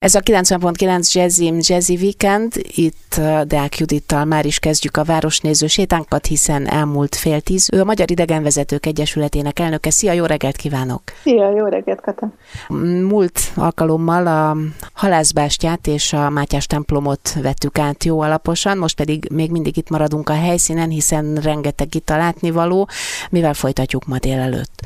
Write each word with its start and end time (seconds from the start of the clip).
Ez 0.00 0.14
a 0.14 0.20
90.9 0.20 1.12
Jazzim 1.12 1.58
Jazzy 1.60 1.94
Weekend, 1.94 2.52
itt 2.74 3.20
Deák 3.44 3.78
Judittal 3.78 4.24
már 4.24 4.46
is 4.46 4.58
kezdjük 4.58 4.96
a 4.96 5.04
városnéző 5.04 5.66
sétánkat, 5.66 6.26
hiszen 6.26 6.66
elmúlt 6.66 7.14
fél 7.14 7.40
tíz. 7.40 7.68
Ő 7.72 7.80
a 7.80 7.84
Magyar 7.84 8.10
Idegenvezetők 8.10 8.86
Egyesületének 8.86 9.58
elnöke. 9.58 9.90
Szia, 9.90 10.12
jó 10.12 10.24
reggelt 10.24 10.56
kívánok! 10.56 11.02
Szia, 11.22 11.50
jó 11.50 11.66
reggelt, 11.66 12.00
Kata! 12.00 12.32
Múlt 13.08 13.40
alkalommal 13.54 14.26
a 14.26 14.56
halászbástyát 14.92 15.86
és 15.86 16.12
a 16.12 16.30
Mátyás 16.30 16.66
templomot 16.66 17.34
vettük 17.42 17.78
át 17.78 18.04
jó 18.04 18.20
alaposan, 18.20 18.78
most 18.78 18.96
pedig 18.96 19.28
még 19.32 19.50
mindig 19.50 19.76
itt 19.76 19.90
maradunk 19.90 20.28
a 20.28 20.34
helyszínen, 20.34 20.88
hiszen 20.88 21.34
rengeteg 21.34 21.94
itt 21.94 22.10
a 22.10 22.16
látnivaló. 22.16 22.88
Mivel 23.30 23.54
folytatjuk 23.54 24.06
ma 24.06 24.18
délelőtt? 24.18 24.80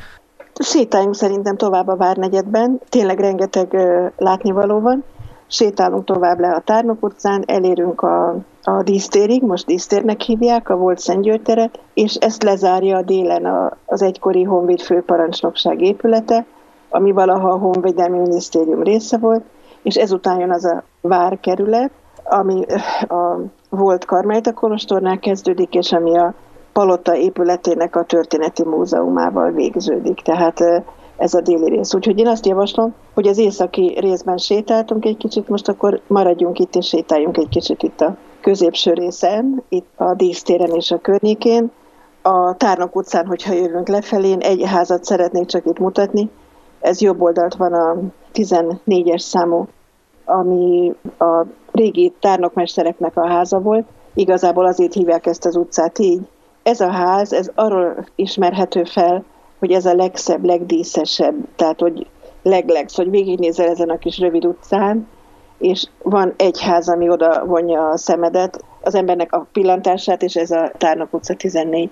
Sétáljunk 0.60 1.14
szerintem 1.14 1.56
tovább 1.56 1.88
a 1.88 1.96
Várnegyedben, 1.96 2.80
tényleg 2.88 3.20
rengeteg 3.20 3.76
látnivaló 4.16 4.80
van. 4.80 5.04
Sétálunk 5.46 6.04
tovább 6.04 6.38
le 6.38 6.52
a 6.52 6.60
Tárnok 6.60 7.02
utcán, 7.02 7.44
elérünk 7.46 8.02
a, 8.02 8.36
a 8.62 8.82
dísztérig, 8.82 9.42
most 9.42 9.66
dísztérnek 9.66 10.20
hívják, 10.20 10.68
a 10.68 10.76
volt 10.76 10.98
Szentgyörgyteret, 10.98 11.78
és 11.94 12.14
ezt 12.14 12.42
lezárja 12.42 12.96
a 12.96 13.02
délen 13.02 13.44
a, 13.44 13.76
az 13.86 14.02
egykori 14.02 14.42
Honvéd 14.42 14.80
főparancsnokság 14.80 15.80
épülete, 15.80 16.44
ami 16.88 17.12
valaha 17.12 17.48
a 17.48 17.58
Honvédelmi 17.58 18.18
Minisztérium 18.18 18.82
része 18.82 19.18
volt, 19.18 19.44
és 19.82 19.94
ezután 19.94 20.40
jön 20.40 20.50
az 20.50 20.64
a 20.64 20.82
várkerület, 21.00 21.90
ami 22.24 22.64
a 23.08 23.36
volt 23.68 24.04
Karmelita 24.04 24.52
Kolostornál 24.52 25.18
kezdődik, 25.18 25.74
és 25.74 25.92
ami 25.92 26.18
a 26.18 26.34
palota 26.74 27.16
épületének 27.16 27.96
a 27.96 28.04
történeti 28.04 28.64
múzeumával 28.64 29.50
végződik. 29.50 30.20
Tehát 30.20 30.84
ez 31.16 31.34
a 31.34 31.40
déli 31.40 31.68
rész. 31.68 31.94
Úgyhogy 31.94 32.18
én 32.18 32.26
azt 32.26 32.46
javaslom, 32.46 32.94
hogy 33.14 33.26
az 33.26 33.38
északi 33.38 33.96
részben 34.00 34.36
sétáltunk 34.36 35.04
egy 35.04 35.16
kicsit, 35.16 35.48
most 35.48 35.68
akkor 35.68 36.00
maradjunk 36.06 36.58
itt 36.58 36.74
és 36.74 36.86
sétáljunk 36.86 37.36
egy 37.36 37.48
kicsit 37.48 37.82
itt 37.82 38.00
a 38.00 38.16
középső 38.40 38.92
részen, 38.92 39.62
itt 39.68 39.86
a 39.96 40.14
dísztéren 40.14 40.70
és 40.70 40.90
a 40.90 40.98
környékén. 40.98 41.70
A 42.22 42.56
Tárnok 42.56 42.96
utcán, 42.96 43.26
hogyha 43.26 43.52
jövünk 43.52 43.88
lefelé, 43.88 44.28
én 44.28 44.40
egy 44.40 44.62
házat 44.64 45.04
szeretnék 45.04 45.46
csak 45.46 45.66
itt 45.66 45.78
mutatni. 45.78 46.30
Ez 46.80 47.00
jobb 47.00 47.20
oldalt 47.20 47.54
van 47.54 47.72
a 47.72 47.96
14-es 48.34 49.18
számú, 49.18 49.66
ami 50.24 50.94
a 51.18 51.44
régi 51.72 52.12
tárnokmestereknek 52.20 53.16
a 53.16 53.26
háza 53.26 53.60
volt. 53.60 53.86
Igazából 54.14 54.66
azért 54.66 54.92
hívják 54.92 55.26
ezt 55.26 55.44
az 55.44 55.56
utcát 55.56 55.98
így, 55.98 56.20
ez 56.64 56.80
a 56.80 56.90
ház, 56.90 57.32
ez 57.32 57.50
arról 57.54 58.06
ismerhető 58.14 58.84
fel, 58.84 59.24
hogy 59.58 59.72
ez 59.72 59.86
a 59.86 59.94
legszebb, 59.94 60.44
legdíszesebb, 60.44 61.34
tehát 61.56 61.80
hogy 61.80 62.06
legleg, 62.42 62.88
hogy 62.94 63.10
végignézel 63.10 63.68
ezen 63.68 63.90
a 63.90 63.98
kis 63.98 64.18
rövid 64.18 64.44
utcán, 64.44 65.08
és 65.58 65.86
van 66.02 66.34
egy 66.36 66.60
ház, 66.60 66.88
ami 66.88 67.08
oda 67.08 67.44
vonja 67.44 67.88
a 67.88 67.96
szemedet, 67.96 68.64
az 68.80 68.94
embernek 68.94 69.32
a 69.32 69.46
pillantását, 69.52 70.22
és 70.22 70.36
ez 70.36 70.50
a 70.50 70.70
Tárnok 70.78 71.12
utca 71.12 71.34
14. 71.34 71.90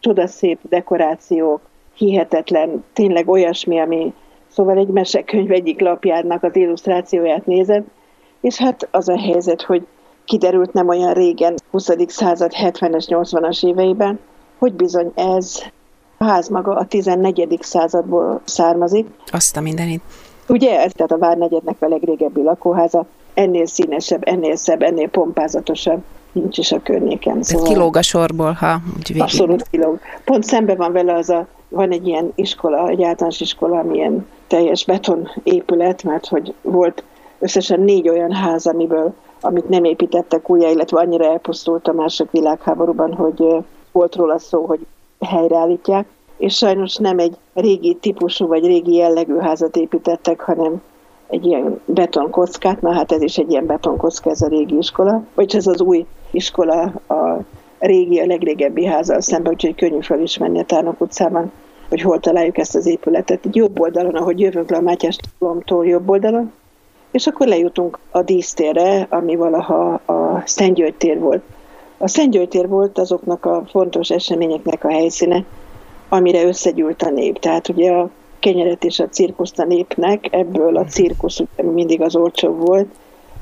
Csodaszép 0.00 0.58
dekorációk, 0.62 1.60
hihetetlen, 1.94 2.84
tényleg 2.92 3.28
olyasmi, 3.28 3.80
ami 3.80 4.14
szóval 4.48 4.78
egy 4.78 4.88
mesekönyv 4.88 5.50
egyik 5.50 5.80
lapjának 5.80 6.42
az 6.42 6.56
illusztrációját 6.56 7.46
nézed, 7.46 7.84
és 8.40 8.56
hát 8.56 8.88
az 8.90 9.08
a 9.08 9.18
helyzet, 9.18 9.62
hogy 9.62 9.86
kiderült 10.28 10.72
nem 10.72 10.88
olyan 10.88 11.12
régen, 11.12 11.54
20. 11.70 11.88
század 12.06 12.52
70-es, 12.62 13.04
80-as 13.08 13.66
éveiben, 13.66 14.18
hogy 14.58 14.72
bizony 14.72 15.12
ez 15.14 15.62
a 16.16 16.24
ház 16.24 16.48
maga 16.48 16.74
a 16.74 16.86
14. 16.86 17.58
századból 17.60 18.40
származik. 18.44 19.06
Azt 19.32 19.56
a 19.56 19.60
mindenit. 19.60 20.02
Ugye, 20.48 20.80
ez 20.80 20.92
tehát 20.92 21.12
a 21.12 21.18
Várnegyednek 21.18 21.76
a 21.80 21.88
legrégebbi 21.88 22.42
lakóháza, 22.42 23.06
ennél 23.34 23.66
színesebb, 23.66 24.22
ennél 24.28 24.56
szebb, 24.56 24.82
ennél 24.82 25.08
pompázatosabb 25.08 26.02
nincs 26.32 26.58
is 26.58 26.72
a 26.72 26.82
környéken. 26.82 27.42
Szóval... 27.42 27.66
kilóg 27.66 27.96
a 27.96 28.02
sorból, 28.02 28.52
ha 28.52 28.80
úgy 28.96 29.06
végig. 29.06 29.22
Abszolút 29.22 29.66
kilóg. 29.70 30.00
Pont 30.24 30.44
szembe 30.44 30.74
van 30.74 30.92
vele 30.92 31.14
az 31.14 31.30
a, 31.30 31.46
van 31.68 31.90
egy 31.90 32.06
ilyen 32.06 32.32
iskola, 32.34 32.88
egy 32.88 33.02
általános 33.02 33.40
iskola, 33.40 33.78
amilyen 33.78 34.26
teljes 34.46 34.84
beton 34.84 35.28
épület, 35.42 36.02
mert 36.02 36.26
hogy 36.26 36.54
volt 36.62 37.02
összesen 37.38 37.80
négy 37.80 38.08
olyan 38.08 38.32
ház, 38.32 38.66
amiből 38.66 39.14
amit 39.40 39.68
nem 39.68 39.84
építettek 39.84 40.50
újra, 40.50 40.70
illetve 40.70 41.00
annyira 41.00 41.24
elpusztult 41.24 41.88
a 41.88 41.92
második 41.92 42.32
világháborúban, 42.32 43.14
hogy 43.14 43.44
volt 43.92 44.14
róla 44.16 44.38
szó, 44.38 44.64
hogy 44.64 44.86
helyreállítják, 45.20 46.06
és 46.36 46.56
sajnos 46.56 46.96
nem 46.96 47.18
egy 47.18 47.36
régi 47.54 47.94
típusú 47.94 48.46
vagy 48.46 48.66
régi 48.66 48.94
jellegű 48.94 49.36
házat 49.36 49.76
építettek, 49.76 50.40
hanem 50.40 50.82
egy 51.26 51.46
ilyen 51.46 51.80
betonkockát, 51.84 52.80
na 52.80 52.92
hát 52.92 53.12
ez 53.12 53.22
is 53.22 53.36
egy 53.36 53.50
ilyen 53.50 53.66
betonkocka, 53.66 54.30
ez 54.30 54.42
a 54.42 54.48
régi 54.48 54.76
iskola, 54.76 55.22
vagy 55.34 55.56
ez 55.56 55.66
az 55.66 55.80
új 55.80 56.06
iskola, 56.30 56.82
a 57.08 57.38
régi, 57.78 58.20
a 58.20 58.26
legrégebbi 58.26 58.84
háza 58.84 59.20
szemben, 59.20 59.52
úgyhogy 59.52 59.74
könnyű 59.74 60.00
felismerni 60.00 60.58
a 60.58 60.64
Tárnok 60.64 61.00
utcában, 61.00 61.52
hogy 61.88 62.00
hol 62.00 62.20
találjuk 62.20 62.58
ezt 62.58 62.74
az 62.74 62.86
épületet. 62.86 63.44
Egy 63.44 63.56
jobb 63.56 63.80
oldalon, 63.80 64.14
ahogy 64.14 64.40
jövünk 64.40 64.70
le 64.70 64.76
a 64.76 64.80
Mátyás 64.80 65.18
jobb 65.82 66.08
oldalon, 66.08 66.52
és 67.10 67.26
akkor 67.26 67.46
lejutunk 67.46 67.98
a 68.10 68.22
dísztérre, 68.22 69.06
ami 69.10 69.36
valaha 69.36 69.92
a 69.92 70.42
Szentgyörgy 70.44 70.94
tér 70.94 71.18
volt. 71.18 71.42
A 71.98 72.08
Szentgyörgy 72.08 72.48
tér 72.48 72.68
volt 72.68 72.98
azoknak 72.98 73.44
a 73.44 73.64
fontos 73.70 74.10
eseményeknek 74.10 74.84
a 74.84 74.90
helyszíne, 74.90 75.44
amire 76.08 76.44
összegyűlt 76.44 77.02
a 77.02 77.10
nép. 77.10 77.38
Tehát 77.38 77.68
ugye 77.68 77.92
a 77.92 78.10
kenyeret 78.38 78.84
és 78.84 78.98
a 78.98 79.08
cirkuszt 79.08 79.58
a 79.58 79.64
népnek, 79.64 80.28
ebből 80.30 80.76
a 80.76 80.84
cirkusz 80.84 81.40
mindig 81.62 82.00
az 82.00 82.16
olcsó 82.16 82.52
volt, 82.52 82.88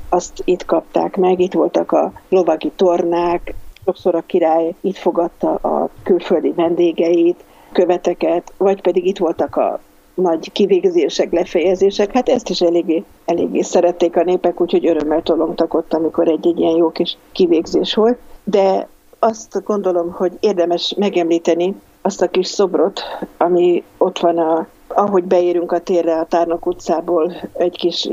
azt 0.09 0.41
itt 0.45 0.65
kapták 0.65 1.15
meg, 1.15 1.39
itt 1.39 1.53
voltak 1.53 1.91
a 1.91 2.11
lovagi 2.29 2.71
tornák, 2.75 3.53
sokszor 3.85 4.15
a 4.15 4.23
király 4.25 4.73
itt 4.81 4.97
fogadta 4.97 5.53
a 5.53 5.89
külföldi 6.03 6.51
vendégeit, 6.51 7.43
követeket, 7.71 8.53
vagy 8.57 8.81
pedig 8.81 9.05
itt 9.05 9.17
voltak 9.17 9.55
a 9.55 9.79
nagy 10.21 10.51
kivégzések, 10.51 11.31
lefejezések, 11.31 12.13
hát 12.13 12.29
ezt 12.29 12.49
is 12.49 12.61
eléggé, 12.61 13.03
eléggé 13.25 13.61
szerették 13.61 14.15
a 14.15 14.23
népek, 14.23 14.61
úgyhogy 14.61 14.87
örömmel 14.87 15.21
tolongtak 15.21 15.73
ott, 15.73 15.93
amikor 15.93 16.27
egy-egy 16.27 16.59
ilyen 16.59 16.75
jó 16.75 16.91
kis 16.91 17.17
kivégzés 17.31 17.93
volt. 17.93 18.17
De 18.43 18.87
azt 19.19 19.63
gondolom, 19.63 20.11
hogy 20.11 20.31
érdemes 20.39 20.93
megemlíteni 20.97 21.75
azt 22.01 22.21
a 22.21 22.27
kis 22.27 22.47
szobrot, 22.47 23.01
ami 23.37 23.83
ott 23.97 24.19
van, 24.19 24.37
a, 24.37 24.67
ahogy 24.87 25.23
beérünk 25.23 25.71
a 25.71 25.79
térre 25.79 26.19
a 26.19 26.25
Tárnok 26.25 26.65
utcából, 26.65 27.33
egy 27.53 27.77
kis 27.77 28.09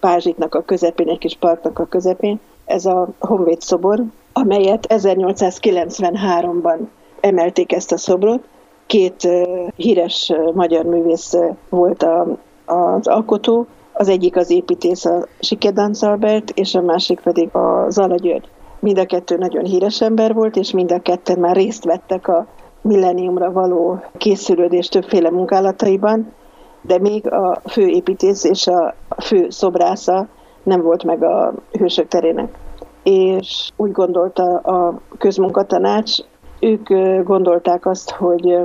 pázsitnak 0.00 0.54
a 0.54 0.62
közepén, 0.62 1.08
egy 1.08 1.18
kis 1.18 1.36
parknak 1.36 1.78
a 1.78 1.86
közepén. 1.86 2.40
Ez 2.64 2.86
a 2.86 3.08
Honvéd 3.18 3.60
szobor, 3.60 4.02
amelyet 4.32 4.86
1893-ban 4.88 6.78
emelték 7.20 7.72
ezt 7.72 7.92
a 7.92 7.96
szobrot, 7.96 8.44
két 8.92 9.28
híres 9.76 10.32
magyar 10.54 10.84
művész 10.84 11.36
volt 11.68 12.02
a, 12.02 12.26
az 12.64 13.06
alkotó, 13.06 13.66
az 13.92 14.08
egyik 14.08 14.36
az 14.36 14.50
építész, 14.50 15.04
a 15.04 15.26
Sikedanc 15.40 16.02
Albert, 16.02 16.50
és 16.50 16.74
a 16.74 16.80
másik 16.80 17.20
pedig 17.20 17.54
a 17.54 17.86
Zala 17.88 18.14
György. 18.14 18.48
Mind 18.78 18.98
a 18.98 19.06
kettő 19.06 19.36
nagyon 19.36 19.64
híres 19.64 20.00
ember 20.00 20.34
volt, 20.34 20.56
és 20.56 20.70
mind 20.70 20.92
a 20.92 20.98
ketten 20.98 21.38
már 21.38 21.56
részt 21.56 21.84
vettek 21.84 22.28
a 22.28 22.46
millenniumra 22.80 23.52
való 23.52 24.00
készülődés 24.16 24.88
többféle 24.88 25.30
munkálataiban, 25.30 26.32
de 26.82 26.98
még 26.98 27.32
a 27.32 27.60
fő 27.68 27.86
építész 27.86 28.44
és 28.44 28.66
a 28.66 28.94
fő 29.22 29.50
szobrásza 29.50 30.26
nem 30.62 30.82
volt 30.82 31.04
meg 31.04 31.22
a 31.22 31.54
hősök 31.78 32.08
terének. 32.08 32.54
És 33.02 33.70
úgy 33.76 33.92
gondolta 33.92 34.56
a 34.56 35.00
közmunkatanács, 35.18 36.18
ők 36.60 36.88
gondolták 37.24 37.86
azt, 37.86 38.10
hogy 38.10 38.58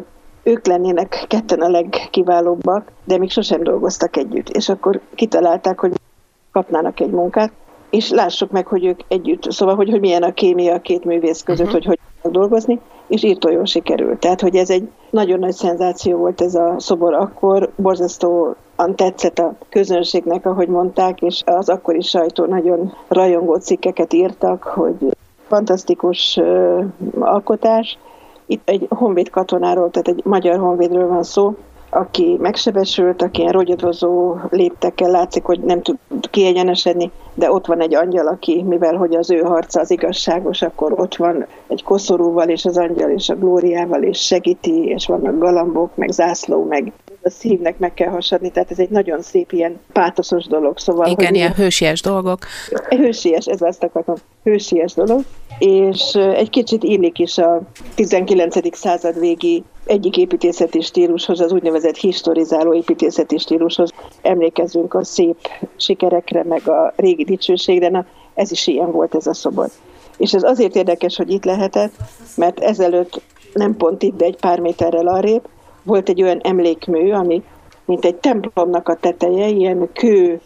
ők 0.47 0.65
lennének 0.65 1.25
ketten 1.27 1.61
a 1.61 1.69
legkiválóbbak, 1.69 2.91
de 3.03 3.17
még 3.17 3.31
sosem 3.31 3.63
dolgoztak 3.63 4.17
együtt. 4.17 4.49
És 4.49 4.69
akkor 4.69 5.01
kitalálták, 5.15 5.79
hogy 5.79 5.91
kapnának 6.51 6.99
egy 6.99 7.11
munkát, 7.11 7.51
és 7.89 8.09
lássuk 8.09 8.51
meg, 8.51 8.67
hogy 8.67 8.85
ők 8.85 8.99
együtt, 9.07 9.51
szóval, 9.51 9.75
hogy, 9.75 9.89
hogy 9.89 9.99
milyen 9.99 10.23
a 10.23 10.33
kémia 10.33 10.73
a 10.73 10.81
két 10.81 11.03
művész 11.03 11.43
között, 11.43 11.65
uh-huh. 11.65 11.83
hogy 11.83 11.85
hogy 11.85 11.99
tudnak 12.21 12.41
dolgozni, 12.41 12.79
és 13.07 13.23
írtó 13.23 13.49
jól 13.49 13.65
sikerült. 13.65 14.19
Tehát, 14.19 14.41
hogy 14.41 14.55
ez 14.55 14.69
egy 14.69 14.89
nagyon 15.09 15.39
nagy 15.39 15.53
szenzáció 15.53 16.17
volt 16.17 16.41
ez 16.41 16.55
a 16.55 16.75
szobor 16.77 17.13
akkor, 17.13 17.69
borzasztóan 17.75 18.95
tetszett 18.95 19.39
a 19.39 19.55
közönségnek, 19.69 20.45
ahogy 20.45 20.67
mondták, 20.67 21.21
és 21.21 21.41
az 21.45 21.69
akkori 21.69 22.01
sajtó 22.01 22.45
nagyon 22.45 22.93
rajongó 23.07 23.55
cikkeket 23.55 24.13
írtak, 24.13 24.63
hogy 24.63 24.95
fantasztikus 25.47 26.39
alkotás. 27.19 27.97
Itt 28.47 28.69
egy 28.69 28.85
honvéd 28.89 29.29
katonáról, 29.29 29.89
tehát 29.89 30.07
egy 30.07 30.21
magyar 30.25 30.59
honvédről 30.59 31.07
van 31.07 31.23
szó, 31.23 31.55
aki 31.89 32.37
megsebesült, 32.39 33.21
aki 33.21 33.41
ilyen 33.41 33.51
rogyadozó 33.51 34.35
léptekkel 34.49 35.11
látszik, 35.11 35.43
hogy 35.43 35.59
nem 35.59 35.81
tud 35.81 35.97
kiegyenesedni, 36.29 37.11
de 37.33 37.51
ott 37.51 37.65
van 37.65 37.81
egy 37.81 37.95
angyal, 37.95 38.27
aki, 38.27 38.63
mivel 38.67 38.95
hogy 38.95 39.15
az 39.15 39.31
ő 39.31 39.39
harca 39.39 39.79
az 39.79 39.91
igazságos, 39.91 40.61
akkor 40.61 40.99
ott 40.99 41.15
van 41.15 41.45
egy 41.67 41.83
koszorúval, 41.83 42.49
és 42.49 42.65
az 42.65 42.77
angyal 42.77 43.09
és 43.09 43.29
a 43.29 43.35
glóriával, 43.35 44.03
és 44.03 44.17
segíti, 44.17 44.85
és 44.85 45.05
vannak 45.05 45.39
galambok, 45.39 45.95
meg 45.95 46.09
zászló, 46.09 46.63
meg 46.63 46.91
a 47.27 47.29
szívnek 47.29 47.77
meg 47.77 47.93
kell 47.93 48.09
hasadni, 48.09 48.51
tehát 48.51 48.71
ez 48.71 48.79
egy 48.79 48.89
nagyon 48.89 49.21
szép 49.21 49.51
ilyen 49.51 49.79
pátoszos 49.93 50.45
dolog. 50.45 50.77
Szóval, 50.77 51.07
Igen, 51.07 51.33
ilyen 51.33 51.53
hősies 51.53 52.01
dolgok. 52.01 52.39
Hősies, 52.89 53.45
ez 53.45 53.61
azt 53.61 53.83
akartam, 53.83 54.15
hősies 54.43 54.93
dolog, 54.93 55.21
és 55.59 56.15
egy 56.15 56.49
kicsit 56.49 56.83
illik 56.83 57.19
is 57.19 57.37
a 57.37 57.61
19. 57.95 58.77
század 58.77 59.19
végi 59.19 59.63
egyik 59.85 60.17
építészeti 60.17 60.81
stílushoz, 60.81 61.39
az 61.39 61.51
úgynevezett 61.51 61.95
historizáló 61.95 62.73
építészeti 62.73 63.37
stílushoz. 63.37 63.91
Emlékezünk 64.21 64.93
a 64.93 65.03
szép 65.03 65.37
sikerekre, 65.77 66.43
meg 66.43 66.67
a 66.67 66.93
régi 66.95 67.23
dicsőségre, 67.23 67.89
na 67.89 68.05
ez 68.33 68.51
is 68.51 68.67
ilyen 68.67 68.91
volt 68.91 69.15
ez 69.15 69.27
a 69.27 69.33
szobor. 69.33 69.67
És 70.17 70.33
ez 70.33 70.43
azért 70.43 70.75
érdekes, 70.75 71.17
hogy 71.17 71.31
itt 71.31 71.45
lehetett, 71.45 71.91
mert 72.35 72.59
ezelőtt 72.59 73.21
nem 73.53 73.77
pont 73.77 74.03
itt, 74.03 74.17
de 74.17 74.25
egy 74.25 74.37
pár 74.39 74.59
méterrel 74.59 75.07
arrébb 75.07 75.47
volt 75.87 76.09
egy 76.09 76.21
olyan 76.23 76.39
emlékmű, 76.39 77.11
ami 77.11 77.43
mint 77.85 78.05
egy 78.05 78.15
templomnak 78.15 78.89
a 78.89 78.95
teteje, 78.95 79.47
ilyen 79.47 79.89
kő, 79.93 80.41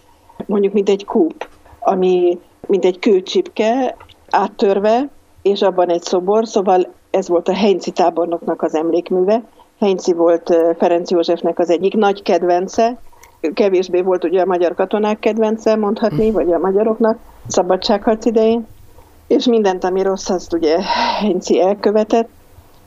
mondjuk 0.46 0.74
mint 0.74 0.90
egy 0.90 1.06
kúp, 1.06 1.48
ami 1.80 2.40
mint 2.68 2.86
egy 2.86 3.00
kőcsipke 3.00 3.98
áttörve, 4.30 5.10
és 5.42 5.62
abban 5.62 5.90
egy 5.90 6.04
szobor, 6.04 6.48
szóval 6.48 6.88
ez 7.10 7.28
volt 7.28 7.48
a 7.48 7.54
Heinzi 7.54 7.92
tábornoknak 7.92 8.62
az 8.62 8.76
emlékműve. 8.76 9.44
Heinzi 9.80 10.14
volt 10.14 10.56
Ferenc 10.78 11.12
Józsefnek 11.12 11.60
az 11.60 11.70
egyik 11.70 11.94
nagy 11.94 12.22
kedvence, 12.22 12.98
kevésbé 13.54 14.02
volt 14.02 14.24
ugye 14.24 14.42
a 14.42 14.46
magyar 14.46 14.76
katonák 14.76 15.20
kedvence, 15.20 15.76
mondhatni, 15.76 16.32
vagy 16.32 16.54
a 16.54 16.58
magyaroknak 16.58 17.18
szabadságharc 17.48 18.26
idején, 18.26 18.68
és 19.28 19.46
mindent, 19.46 19.84
ami 19.84 20.02
rossz, 20.02 20.30
azt 20.30 20.54
ugye 20.54 20.78
Heinzi 21.20 21.62
elkövetett. 21.62 22.30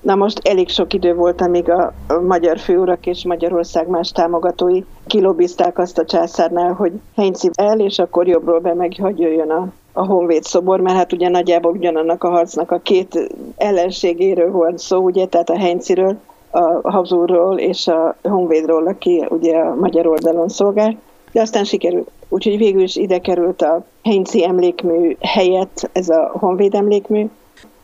Na 0.04 0.14
most 0.14 0.48
elég 0.48 0.68
sok 0.68 0.92
idő 0.92 1.14
volt, 1.14 1.40
amíg 1.40 1.70
a 1.70 1.92
magyar 2.26 2.58
főurak 2.58 3.06
és 3.06 3.24
Magyarország 3.24 3.88
más 3.88 4.12
támogatói 4.12 4.82
kilobizták 5.06 5.78
azt 5.78 5.98
a 5.98 6.04
császárnál, 6.04 6.72
hogy 6.72 6.92
Heinzi 7.16 7.50
el, 7.54 7.80
és 7.80 7.98
akkor 7.98 8.28
jobbról 8.28 8.60
be 8.60 8.74
meg, 8.74 8.94
hogy 9.00 9.18
jöjjön 9.18 9.50
a 9.50 9.68
a 9.96 10.06
Honvéd 10.06 10.42
szobor, 10.42 10.80
mert 10.80 10.96
hát 10.96 11.12
ugye 11.12 11.28
nagyjából 11.28 11.72
ugyanannak 11.72 12.24
a 12.24 12.30
harcnak 12.30 12.70
a 12.70 12.78
két 12.78 13.30
ellenségéről 13.56 14.50
van 14.50 14.76
szó, 14.76 14.98
ugye, 14.98 15.26
tehát 15.26 15.50
a 15.50 15.58
Heinciről, 15.58 16.16
a 16.50 16.90
Habsburgról 16.90 17.58
és 17.58 17.86
a 17.86 18.16
Honvédról, 18.22 18.86
aki 18.86 19.24
ugye 19.28 19.56
a 19.56 19.74
magyar 19.74 20.06
oldalon 20.06 20.48
szolgál, 20.48 20.96
de 21.32 21.40
aztán 21.40 21.64
sikerült. 21.64 22.10
Úgyhogy 22.28 22.56
végül 22.56 22.82
is 22.82 22.96
ide 22.96 23.18
került 23.18 23.62
a 23.62 23.84
Heinzi 24.02 24.44
emlékmű 24.44 25.16
helyett 25.20 25.90
ez 25.92 26.08
a 26.08 26.30
Honvéd 26.38 26.74
emlékmű, 26.74 27.26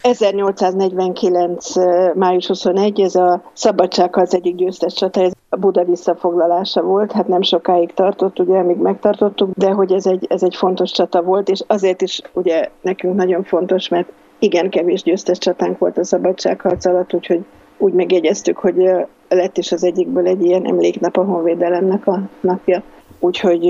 1849. 0.02 1.74
május 2.14 2.46
21, 2.46 3.00
ez 3.00 3.14
a 3.14 3.42
szabadságharc 3.52 4.34
egyik 4.34 4.54
győztes 4.54 4.94
csata, 4.94 5.20
ez 5.20 5.32
a 5.48 5.56
Buda 5.56 5.84
visszafoglalása 5.84 6.82
volt, 6.82 7.12
hát 7.12 7.28
nem 7.28 7.42
sokáig 7.42 7.94
tartott, 7.94 8.38
ugye, 8.38 8.58
amíg 8.58 8.76
megtartottuk, 8.76 9.50
de 9.56 9.70
hogy 9.70 9.92
ez 9.92 10.06
egy, 10.06 10.26
ez 10.28 10.42
egy 10.42 10.54
fontos 10.54 10.90
csata 10.90 11.22
volt, 11.22 11.48
és 11.48 11.62
azért 11.66 12.02
is 12.02 12.20
ugye 12.32 12.68
nekünk 12.80 13.14
nagyon 13.14 13.44
fontos, 13.44 13.88
mert 13.88 14.08
igen 14.38 14.70
kevés 14.70 15.02
győztes 15.02 15.38
csatánk 15.38 15.78
volt 15.78 15.98
a 15.98 16.04
szabadságharc 16.04 16.86
alatt, 16.86 17.14
úgyhogy 17.14 17.44
úgy 17.78 17.92
megjegyeztük, 17.92 18.56
hogy 18.56 18.90
lett 19.28 19.58
is 19.58 19.72
az 19.72 19.84
egyikből 19.84 20.26
egy 20.26 20.44
ilyen 20.44 20.66
emléknap 20.66 21.16
a 21.16 21.24
honvédelemnek 21.24 22.06
a 22.06 22.20
napja. 22.40 22.82
Úgyhogy 23.18 23.64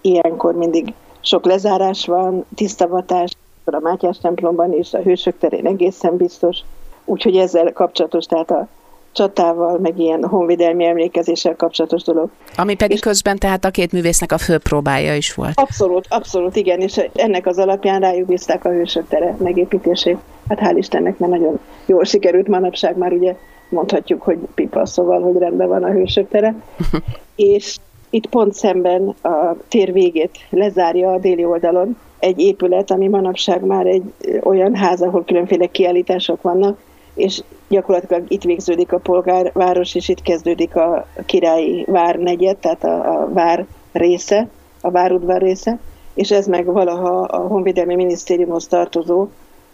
ilyenkor 0.00 0.54
mindig 0.54 0.94
sok 1.20 1.44
lezárás 1.44 2.06
van, 2.06 2.44
tisztavatás, 2.54 3.32
a 3.64 3.80
Mátyás 3.80 4.18
templomban 4.18 4.72
és 4.72 4.94
a 4.94 4.98
Hősök 4.98 5.38
terén 5.38 5.66
egészen 5.66 6.16
biztos. 6.16 6.58
Úgyhogy 7.04 7.36
ezzel 7.36 7.72
kapcsolatos, 7.72 8.24
tehát 8.24 8.50
a 8.50 8.68
csatával, 9.12 9.78
meg 9.78 9.98
ilyen 9.98 10.24
honvédelmi 10.24 10.84
emlékezéssel 10.84 11.56
kapcsolatos 11.56 12.02
dolog. 12.02 12.30
Ami 12.56 12.74
pedig 12.74 12.96
és 12.96 13.00
közben 13.00 13.38
tehát 13.38 13.64
a 13.64 13.70
két 13.70 13.92
művésznek 13.92 14.32
a 14.32 14.38
főpróbája 14.38 15.14
is 15.14 15.34
volt. 15.34 15.52
Abszolút, 15.54 16.06
abszolút, 16.08 16.56
igen, 16.56 16.80
és 16.80 17.00
ennek 17.14 17.46
az 17.46 17.58
alapján 17.58 18.00
rájuk 18.00 18.26
bízták 18.26 18.64
a 18.64 18.70
hősök 18.70 19.08
tere 19.08 19.36
megépítését. 19.38 20.18
Hát 20.48 20.58
hál' 20.62 20.76
Istennek, 20.76 21.18
mert 21.18 21.32
nagyon 21.32 21.58
jól 21.86 22.04
sikerült 22.04 22.48
manapság 22.48 22.96
már 22.96 23.12
ugye 23.12 23.36
mondhatjuk, 23.68 24.22
hogy 24.22 24.38
pipa, 24.54 24.86
szóval, 24.86 25.20
hogy 25.22 25.36
rendben 25.36 25.68
van 25.68 25.84
a 25.84 25.90
hősök 25.90 26.28
tere. 26.28 26.54
és 27.36 27.76
itt 28.10 28.26
pont 28.26 28.54
szemben 28.54 29.08
a 29.22 29.56
tér 29.68 29.92
végét 29.92 30.38
lezárja 30.50 31.12
a 31.12 31.18
déli 31.18 31.44
oldalon 31.44 31.96
egy 32.22 32.38
épület, 32.40 32.90
ami 32.90 33.08
manapság 33.08 33.64
már 33.64 33.86
egy 33.86 34.12
olyan 34.42 34.74
ház, 34.74 35.02
ahol 35.02 35.24
különféle 35.24 35.66
kiállítások 35.66 36.42
vannak, 36.42 36.78
és 37.14 37.42
gyakorlatilag 37.68 38.24
itt 38.28 38.42
végződik 38.42 38.92
a 38.92 38.98
polgárváros, 38.98 39.94
és 39.94 40.08
itt 40.08 40.22
kezdődik 40.22 40.76
a 40.76 41.06
királyi 41.26 41.84
várnegyed, 41.88 42.56
tehát 42.56 42.84
a, 42.84 43.22
a 43.22 43.28
vár 43.32 43.66
része, 43.92 44.48
a 44.80 44.90
várudvar 44.90 45.40
része, 45.40 45.78
és 46.14 46.30
ez 46.30 46.46
meg 46.46 46.64
valaha 46.64 47.20
a 47.20 47.46
Honvédelmi 47.46 47.94
Minisztériumhoz 47.94 48.66
tartozó 48.66 49.28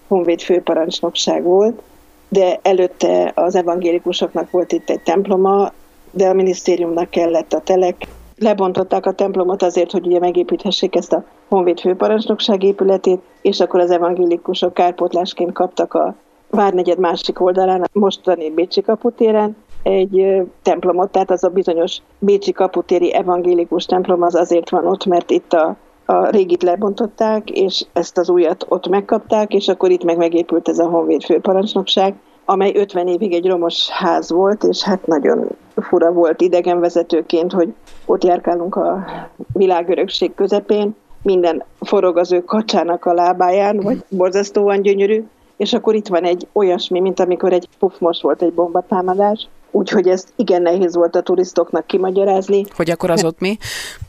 honvéd 0.07 0.41
főparancsnokság 0.41 1.43
volt, 1.43 1.83
de 2.29 2.59
előtte 2.63 3.33
az 3.35 3.55
evangélikusoknak 3.55 4.51
volt 4.51 4.73
itt 4.73 4.91
egy 4.91 5.01
temploma, 5.01 5.73
de 6.11 6.29
a 6.29 6.35
minisztériumnak 6.35 7.11
kellett 7.11 7.53
a 7.53 7.61
telek, 7.61 8.07
lebontották 8.39 9.07
a 9.07 9.13
templomot 9.13 9.63
azért, 9.63 9.91
hogy 9.91 10.07
ugye 10.07 10.19
megépíthessék 10.19 10.97
ezt 10.97 11.13
a 11.13 11.25
Honvéd 11.49 11.81
főparancsnokság 11.81 12.63
épületét, 12.63 13.21
és 13.43 13.61
akkor 13.61 13.81
az 13.81 13.91
evangélikusok 13.91 14.75
kárpótlásként 14.75 15.53
kaptak 15.53 15.95
a 15.95 16.15
Várnegyed 16.51 16.99
másik 16.99 17.41
oldalán, 17.41 17.83
a 17.83 17.87
mostani 17.93 18.51
Bécsi 18.51 18.81
kaputéren, 18.81 19.57
egy 19.83 20.43
templomot, 20.63 21.11
tehát 21.11 21.31
az 21.31 21.45
a 21.45 21.49
bizonyos 21.49 21.99
Bécsi 22.19 22.53
kaputéri 22.53 23.15
evangélikus 23.15 23.85
templom 23.85 24.23
az 24.23 24.35
azért 24.35 24.71
van 24.71 24.87
ott, 24.87 25.05
mert 25.05 25.31
itt 25.31 25.53
a, 25.53 25.77
a 26.05 26.29
régit 26.29 26.63
lebontották, 26.63 27.51
és 27.51 27.87
ezt 27.93 28.19
az 28.19 28.31
újat 28.31 28.67
ott 28.69 28.89
megkapták, 28.89 29.55
és 29.55 29.69
akkor 29.69 29.91
itt 29.91 30.05
meg 30.05 30.17
megépült 30.17 30.69
ez 30.69 30.79
a 30.79 30.89
Honvéd 30.89 31.23
főparancsnokság, 31.23 32.15
amely 32.51 32.73
50 32.75 33.07
évig 33.07 33.33
egy 33.33 33.47
romos 33.47 33.89
ház 33.89 34.31
volt, 34.31 34.65
és 34.65 34.83
hát 34.83 35.07
nagyon 35.07 35.49
fura 35.77 36.13
volt 36.13 36.41
idegenvezetőként, 36.41 37.53
hogy 37.53 37.75
ott 38.07 38.25
járkálunk 38.25 38.77
a 38.77 39.05
világörökség 39.53 40.35
közepén, 40.35 40.95
minden 41.23 41.65
forog 41.81 42.17
az 42.17 42.33
ő 42.33 42.45
kacsának 42.45 43.05
a 43.05 43.13
lábáján, 43.13 43.81
vagy 43.81 44.05
borzasztóan 44.09 44.83
gyönyörű, 44.83 45.25
és 45.57 45.73
akkor 45.73 45.95
itt 45.95 46.07
van 46.07 46.25
egy 46.25 46.47
olyasmi, 46.53 47.01
mint 47.01 47.21
amikor 47.21 47.53
egy 47.53 47.69
most 47.99 48.23
volt 48.23 48.43
egy 48.43 48.53
bombatámadás, 48.53 49.49
úgyhogy 49.71 50.09
ezt 50.09 50.33
igen 50.37 50.63
nehéz 50.63 50.95
volt 50.95 51.17
a 51.17 51.23
turistoknak 51.23 51.87
kimagyarázni. 51.87 52.65
Hogy 52.77 52.91
akkor 52.91 53.11
az 53.11 53.25
ott 53.25 53.41
mi? 53.41 53.57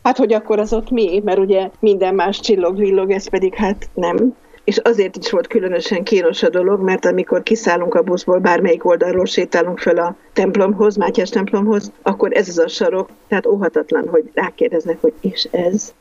Hát, 0.04 0.18
hogy 0.18 0.34
akkor 0.34 0.60
az 0.60 0.74
ott 0.74 0.90
mi, 0.90 1.22
mert 1.26 1.40
ugye 1.40 1.70
minden 1.80 2.16
más 2.16 2.40
csillog-villog, 2.40 3.12
ez 3.12 3.30
pedig 3.30 3.54
hát 3.54 3.90
nem 3.94 4.36
és 4.70 4.78
azért 4.78 5.18
is 5.18 5.32
volt 5.32 5.48
különösen 5.48 6.04
kínos 6.04 6.44
a 6.44 6.50
dolog, 6.50 6.82
mert 6.82 7.06
amikor 7.06 7.44
kiszállunk 7.44 7.94
a 7.96 8.02
buszból, 8.02 8.38
bármelyik 8.40 8.86
oldalról 8.86 9.26
sétálunk 9.26 9.80
fel 9.80 9.98
a 9.98 10.16
templomhoz, 10.34 10.96
Mátyás 10.96 11.30
templomhoz, 11.30 11.92
akkor 12.02 12.34
ez 12.34 12.48
az 12.48 12.58
a 12.58 12.68
sarok, 12.68 13.10
tehát 13.28 13.46
óhatatlan, 13.46 14.08
hogy 14.08 14.30
rákérdeznek, 14.34 14.98
hogy 15.02 15.14
és 15.22 15.48
ez. 15.52 15.94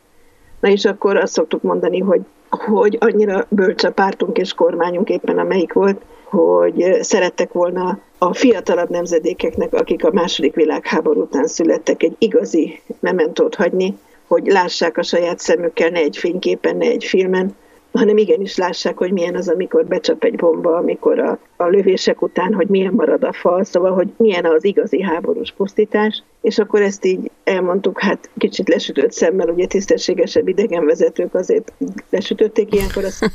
Na 0.60 0.68
és 0.68 0.84
akkor 0.84 1.16
azt 1.16 1.32
szoktuk 1.32 1.62
mondani, 1.62 1.98
hogy, 1.98 2.20
hogy 2.48 2.96
annyira 3.00 3.46
bölcs 3.48 3.84
a 3.84 3.90
pártunk 3.90 4.38
és 4.38 4.52
kormányunk 4.52 5.08
éppen 5.08 5.38
amelyik 5.38 5.72
volt, 5.72 6.02
hogy 6.24 6.98
szerettek 7.00 7.52
volna 7.52 7.98
a 8.18 8.34
fiatalabb 8.34 8.90
nemzedékeknek, 8.90 9.74
akik 9.74 10.04
a 10.04 10.12
második 10.12 10.54
világháború 10.54 11.20
után 11.20 11.46
születtek, 11.46 12.02
egy 12.02 12.16
igazi 12.18 12.80
mementót 13.00 13.54
hagyni, 13.54 13.98
hogy 14.26 14.46
lássák 14.46 14.96
a 14.96 15.02
saját 15.02 15.38
szemükkel, 15.38 15.88
ne 15.88 15.98
egy 15.98 16.16
fényképen, 16.16 16.76
ne 16.76 16.86
egy 16.86 17.04
filmen, 17.04 17.56
hanem 17.92 18.16
igenis 18.16 18.56
lássák, 18.56 18.98
hogy 18.98 19.12
milyen 19.12 19.34
az, 19.34 19.48
amikor 19.48 19.86
becsap 19.86 20.24
egy 20.24 20.36
bomba, 20.36 20.76
amikor 20.76 21.18
a, 21.18 21.38
a 21.56 21.64
lövések 21.64 22.22
után, 22.22 22.54
hogy 22.54 22.68
milyen 22.68 22.92
marad 22.92 23.24
a 23.24 23.32
fal, 23.32 23.64
szóval, 23.64 23.92
hogy 23.92 24.08
milyen 24.16 24.44
az 24.44 24.64
igazi 24.64 25.02
háborús 25.02 25.52
pusztítás, 25.56 26.22
és 26.40 26.58
akkor 26.58 26.82
ezt 26.82 27.04
így 27.04 27.30
elmondtuk, 27.44 28.00
hát 28.00 28.30
kicsit 28.38 28.68
lesütött 28.68 29.12
szemmel, 29.12 29.48
ugye 29.48 29.66
tisztességesebb 29.66 30.48
idegenvezetők 30.48 31.34
azért 31.34 31.72
lesütötték 32.10 32.74
ilyenkor 32.74 33.04
azt, 33.04 33.30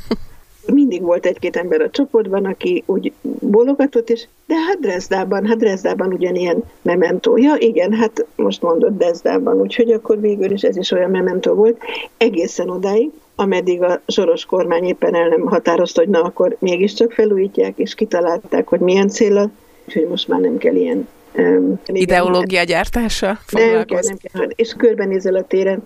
mindig 0.72 1.02
volt 1.02 1.26
egy-két 1.26 1.56
ember 1.56 1.80
a 1.80 1.90
csoportban, 1.90 2.44
aki 2.44 2.82
úgy 2.86 3.12
bologatott, 3.40 4.10
és 4.10 4.26
de 4.46 4.54
hát 4.54 4.80
Dresdában, 4.80 5.46
hát 5.46 5.58
Dresdában 5.58 6.12
ugyanilyen 6.12 6.64
mementó. 6.82 7.36
Ja, 7.36 7.54
igen, 7.58 7.92
hát 7.92 8.26
most 8.36 8.62
mondott 8.62 8.98
Dresdában, 8.98 9.60
úgyhogy 9.60 9.92
akkor 9.92 10.20
végül 10.20 10.50
is 10.50 10.62
ez 10.62 10.76
is 10.76 10.90
olyan 10.90 11.10
mementó 11.10 11.54
volt, 11.54 11.78
egészen 12.16 12.70
odáig, 12.70 13.10
ameddig 13.36 13.82
a 13.82 14.00
soros 14.06 14.44
kormány 14.44 14.84
éppen 14.84 15.14
el 15.14 15.28
nem 15.28 15.46
határozta, 15.46 16.00
hogy 16.00 16.10
na 16.10 16.22
akkor 16.22 16.56
mégiscsak 16.58 17.12
felújítják, 17.12 17.78
és 17.78 17.94
kitalálták, 17.94 18.68
hogy 18.68 18.80
milyen 18.80 19.08
célra, 19.08 19.50
úgyhogy 19.86 20.06
most 20.08 20.28
már 20.28 20.40
nem 20.40 20.58
kell 20.58 20.74
ilyen 20.74 21.08
Ideológia 21.86 22.62
gyártása? 22.62 23.38
Nem 23.50 23.84
kell, 23.84 24.00
nem 24.02 24.16
kell. 24.32 24.48
És 24.48 24.74
körbenézel 24.76 25.34
a 25.34 25.42
téren. 25.42 25.84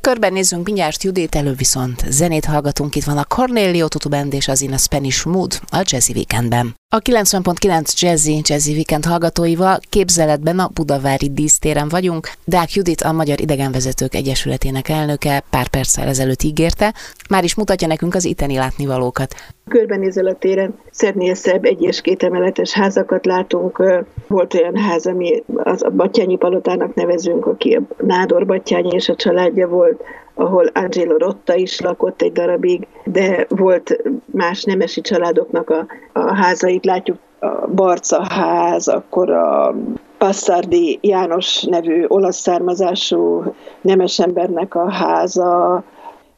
Körbenézzünk 0.00 0.64
mindjárt 0.64 1.02
Judit, 1.02 1.34
elő 1.34 1.52
viszont 1.52 2.04
zenét 2.08 2.44
hallgatunk. 2.44 2.96
Itt 2.96 3.04
van 3.04 3.18
a 3.18 3.24
Cornelio 3.24 3.88
Tutubend 3.88 4.32
és 4.34 4.48
az 4.48 4.62
In 4.62 4.72
a 4.72 4.76
Spanish 4.76 5.26
Mood 5.26 5.52
a 5.70 5.82
Jazzy 5.84 6.12
Weekendben. 6.12 6.74
A 6.88 6.98
90.9 6.98 8.00
Jazzy, 8.00 8.40
Jazzy 8.42 8.72
Weekend 8.72 9.04
hallgatóival 9.04 9.78
képzeletben 9.90 10.58
a 10.58 10.70
Budavári 10.74 11.30
dísztéren 11.30 11.88
vagyunk. 11.88 12.28
Dák 12.44 12.72
Judit, 12.72 13.00
a 13.00 13.12
Magyar 13.12 13.40
Idegenvezetők 13.40 14.14
Egyesületének 14.14 14.88
elnöke 14.88 15.42
pár 15.50 15.68
perccel 15.68 16.08
ezelőtt 16.08 16.42
ígérte, 16.42 16.94
már 17.30 17.44
is 17.44 17.54
mutatja 17.54 17.86
nekünk 17.86 18.14
az 18.14 18.24
itteni 18.24 18.56
látnivalókat. 18.56 19.34
Körbenézel 19.68 20.26
a 20.26 20.34
téren, 20.34 20.78
szednél 20.90 21.34
szebb 21.34 21.64
egy 21.64 22.00
két 22.02 22.22
emeletes 22.22 22.72
házakat 22.72 23.26
látunk. 23.26 23.82
Volt 24.26 24.54
olyan 24.54 24.76
ház, 24.76 25.06
ami 25.06 25.42
az 25.54 25.82
a 25.82 25.90
Batyányi 25.90 26.36
Palotának 26.36 26.94
nevezünk, 26.94 27.46
aki 27.46 27.74
a 27.74 27.82
Nádor 28.04 28.46
Batyányi 28.46 28.90
és 28.90 29.08
a 29.08 29.16
családja 29.16 29.68
volt, 29.68 30.02
ahol 30.34 30.66
Angelo 30.66 31.16
Rotta 31.16 31.54
is 31.54 31.80
lakott 31.80 32.22
egy 32.22 32.32
darabig, 32.32 32.86
de 33.04 33.46
volt 33.48 34.02
más 34.24 34.64
nemesi 34.64 35.00
családoknak 35.00 35.70
a 35.70 35.86
házait, 36.34 36.84
látjuk 36.84 37.18
a 37.38 37.66
Barca 37.66 38.24
ház, 38.32 38.88
akkor 38.88 39.30
a 39.30 39.74
Passardi 40.18 40.98
János 41.02 41.62
nevű 41.62 42.04
olasz 42.08 42.36
származású 42.36 43.54
nemes 43.80 44.18
embernek 44.18 44.74
a 44.74 44.90
háza, 44.90 45.84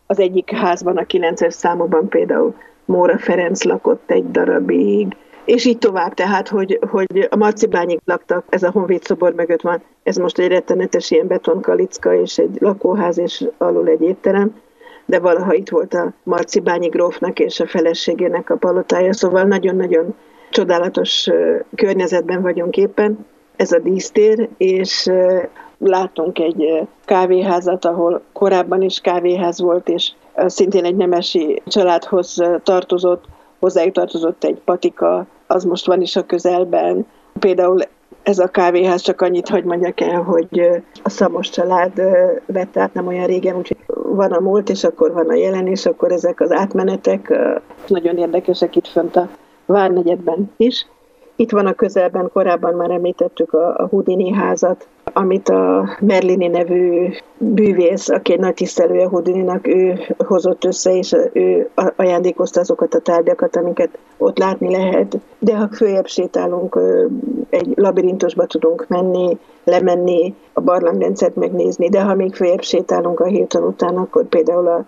az 0.06 0.18
egyik 0.18 0.50
házban, 0.50 0.96
a 0.96 1.02
9-es 1.02 1.50
számokban 1.50 2.08
például 2.08 2.54
Móra 2.84 3.18
Ferenc 3.18 3.64
lakott 3.64 4.10
egy 4.10 4.30
darabig, 4.30 5.16
és 5.44 5.64
így 5.64 5.78
tovább, 5.78 6.14
tehát, 6.14 6.48
hogy, 6.48 6.78
hogy 6.90 7.28
a 7.30 7.36
marcibányik 7.36 8.00
laktak, 8.04 8.44
ez 8.48 8.62
a 8.62 8.70
honvéd 8.70 9.02
szobor 9.02 9.34
mögött 9.34 9.60
van, 9.60 9.82
ez 10.02 10.16
most 10.16 10.38
egy 10.38 10.48
rettenetes 10.48 11.10
ilyen 11.10 11.26
betonkalicka, 11.26 12.14
és 12.14 12.38
egy 12.38 12.56
lakóház, 12.60 13.18
és 13.18 13.44
alul 13.58 13.88
egy 13.88 14.02
étterem, 14.02 14.54
de 15.08 15.20
valaha 15.20 15.54
itt 15.54 15.68
volt 15.68 15.94
a 15.94 16.12
marcibányi 16.22 16.88
grófnak 16.88 17.38
és 17.38 17.60
a 17.60 17.66
feleségének 17.66 18.50
a 18.50 18.56
palotája, 18.56 19.12
szóval 19.12 19.42
nagyon-nagyon 19.42 20.14
csodálatos 20.50 21.28
környezetben 21.74 22.42
vagyunk 22.42 22.76
éppen, 22.76 23.26
ez 23.56 23.72
a 23.72 23.78
dísztér, 23.78 24.48
és 24.56 25.10
látunk 25.78 26.38
egy 26.38 26.88
kávéházat, 27.04 27.84
ahol 27.84 28.22
korábban 28.32 28.82
is 28.82 29.00
kávéház 29.00 29.60
volt, 29.60 29.88
és 29.88 30.12
szintén 30.36 30.84
egy 30.84 30.96
nemesi 30.96 31.62
családhoz 31.66 32.42
tartozott, 32.62 33.24
hozzájuk 33.58 33.94
tartozott 33.94 34.44
egy 34.44 34.60
patika, 34.64 35.26
az 35.46 35.64
most 35.64 35.86
van 35.86 36.00
is 36.00 36.16
a 36.16 36.26
közelben. 36.26 37.06
Például 37.38 37.78
ez 38.22 38.38
a 38.38 38.48
kávéház 38.48 39.00
csak 39.00 39.20
annyit, 39.20 39.48
hogy 39.48 39.64
mondjak 39.64 40.00
el, 40.00 40.22
hogy 40.22 40.82
a 41.02 41.08
Szamos 41.08 41.50
család 41.50 42.02
vett 42.46 42.76
át 42.76 42.94
nem 42.94 43.06
olyan 43.06 43.26
régen, 43.26 43.56
úgyhogy 43.56 43.76
van 43.86 44.32
a 44.32 44.40
múlt, 44.40 44.68
és 44.68 44.84
akkor 44.84 45.12
van 45.12 45.28
a 45.28 45.34
jelen, 45.34 45.66
és 45.66 45.86
akkor 45.86 46.12
ezek 46.12 46.40
az 46.40 46.52
átmenetek 46.52 47.38
nagyon 47.86 48.16
érdekesek 48.18 48.76
itt 48.76 48.86
fönt 48.86 49.16
a 49.16 49.28
Várnegyedben 49.66 50.52
is. 50.56 50.86
Itt 51.40 51.50
van 51.50 51.66
a 51.66 51.72
közelben, 51.72 52.30
korábban 52.32 52.74
már 52.74 52.90
említettük 52.90 53.52
a, 53.52 53.74
a 53.76 53.86
Houdini 53.90 54.32
házat, 54.32 54.88
amit 55.12 55.48
a 55.48 55.88
Merlini 56.00 56.46
nevű 56.46 57.08
bűvész, 57.38 58.08
aki 58.08 58.32
egy 58.32 58.38
nagy 58.38 58.54
tisztelője 58.54 59.06
Houdininak, 59.06 59.66
ő 59.66 59.98
hozott 60.16 60.64
össze, 60.64 60.96
és 60.96 61.16
ő 61.32 61.70
ajándékozta 61.96 62.60
azokat 62.60 62.94
a 62.94 62.98
tárgyakat, 62.98 63.56
amiket 63.56 63.98
ott 64.16 64.38
látni 64.38 64.70
lehet. 64.70 65.18
De 65.38 65.56
ha 65.56 65.68
följebb 65.68 66.06
sétálunk, 66.06 66.78
egy 67.50 67.72
labirintusba 67.74 68.46
tudunk 68.46 68.86
menni, 68.88 69.38
lemenni, 69.64 70.34
a 70.52 70.60
barlangrendszert 70.60 71.36
megnézni, 71.36 71.88
de 71.88 72.02
ha 72.02 72.14
még 72.14 72.34
följebb 72.34 72.62
sétálunk 72.62 73.20
a 73.20 73.26
Hilton 73.26 73.62
után, 73.62 73.96
akkor 73.96 74.24
például 74.24 74.66
a 74.66 74.84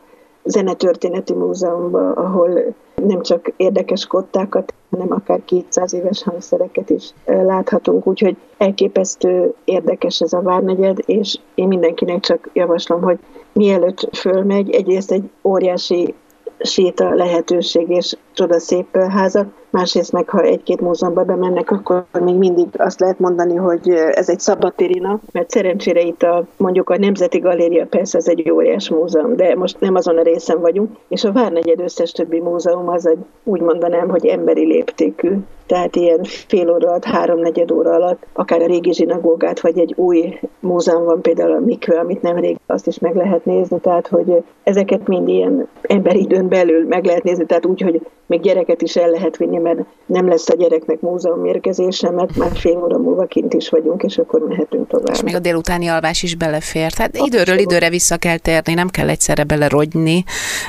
Zenetörténeti 0.50 1.32
Múzeumban, 1.32 2.12
ahol 2.12 2.74
nem 2.94 3.22
csak 3.22 3.52
érdekes 3.56 4.06
kottákat, 4.06 4.74
hanem 4.90 5.12
akár 5.12 5.40
200 5.44 5.92
éves 5.92 6.22
hangszereket 6.22 6.90
is 6.90 7.14
láthatunk, 7.24 8.06
úgyhogy 8.06 8.36
elképesztő 8.58 9.54
érdekes 9.64 10.20
ez 10.20 10.32
a 10.32 10.42
Várnegyed, 10.42 10.98
és 11.06 11.38
én 11.54 11.68
mindenkinek 11.68 12.20
csak 12.20 12.50
javaslom, 12.52 13.02
hogy 13.02 13.18
mielőtt 13.52 14.16
fölmegy, 14.16 14.70
egyrészt 14.70 15.12
egy 15.12 15.30
óriási 15.42 16.14
séta 16.58 17.14
lehetőség 17.14 17.88
és 17.88 18.16
szép 18.34 18.96
házak, 18.96 19.48
másrészt 19.70 20.12
meg 20.12 20.28
ha 20.28 20.42
egy-két 20.42 20.80
múzeumban 20.80 21.26
bemennek, 21.26 21.70
akkor 21.70 22.04
még 22.20 22.34
mindig 22.34 22.66
azt 22.76 23.00
lehet 23.00 23.18
mondani, 23.18 23.54
hogy 23.54 23.88
ez 23.90 24.28
egy 24.28 24.40
szabadtéri 24.40 24.98
nap, 24.98 25.20
mert 25.32 25.50
szerencsére 25.50 26.00
itt 26.00 26.22
a, 26.22 26.44
mondjuk 26.56 26.90
a 26.90 26.98
Nemzeti 26.98 27.38
Galéria 27.38 27.86
persze 27.86 28.18
ez 28.18 28.28
egy 28.28 28.50
óriás 28.50 28.90
múzeum, 28.90 29.36
de 29.36 29.54
most 29.54 29.80
nem 29.80 29.94
azon 29.94 30.18
a 30.18 30.22
részen 30.22 30.60
vagyunk, 30.60 30.90
és 31.08 31.24
a 31.24 31.32
Várnegyed 31.32 31.80
összes 31.80 32.12
többi 32.12 32.40
múzeum 32.40 32.88
az 32.88 33.06
egy, 33.06 33.18
úgy 33.44 33.60
mondanám, 33.60 34.08
hogy 34.08 34.26
emberi 34.26 34.66
léptékű, 34.66 35.36
tehát 35.66 35.96
ilyen 35.96 36.22
fél 36.22 36.70
óra 36.70 36.88
alatt, 36.88 37.04
háromnegyed 37.04 37.70
óra 37.70 37.90
alatt, 37.90 38.26
akár 38.32 38.62
a 38.62 38.66
régi 38.66 38.92
zsinagógát, 38.92 39.60
vagy 39.60 39.78
egy 39.78 39.94
új 39.96 40.40
múzeum 40.60 41.04
van, 41.04 41.20
például 41.20 41.52
a 41.52 41.60
Mikve, 41.60 41.98
amit 41.98 42.22
nemrég 42.22 42.58
azt 42.66 42.86
is 42.86 42.98
meg 42.98 43.14
lehet 43.14 43.44
nézni, 43.44 43.80
tehát 43.80 44.06
hogy 44.08 44.42
ezeket 44.62 45.06
mind 45.06 45.28
ilyen 45.28 45.68
emberi 45.82 46.20
időn 46.20 46.48
belül 46.48 46.86
meg 46.86 47.04
lehet 47.04 47.22
nézni, 47.22 47.46
tehát 47.46 47.66
úgy, 47.66 47.80
hogy 47.80 48.00
még 48.30 48.40
gyereket 48.40 48.82
is 48.82 48.96
el 48.96 49.10
lehet 49.10 49.36
vinni, 49.36 49.58
mert 49.58 49.78
nem 50.06 50.28
lesz 50.28 50.48
a 50.48 50.54
gyereknek 50.54 51.00
múzeum 51.00 51.40
mérkezése, 51.40 52.10
mert 52.10 52.36
már 52.36 52.50
fél 52.56 52.82
óra 52.82 52.98
múlva 52.98 53.26
kint 53.26 53.54
is 53.54 53.68
vagyunk, 53.68 54.02
és 54.02 54.18
akkor 54.18 54.40
mehetünk 54.40 54.88
tovább. 54.88 55.14
És 55.14 55.22
még 55.22 55.34
a 55.34 55.38
délutáni 55.38 55.86
alvás 55.86 56.22
is 56.22 56.34
belefér. 56.34 56.92
Tehát 56.92 57.16
időről 57.16 57.58
időre 57.58 57.88
vissza 57.88 58.16
kell 58.16 58.36
térni, 58.36 58.74
nem 58.74 58.88
kell 58.88 59.08
egyszerre 59.08 59.44
belerogyni, 59.44 60.24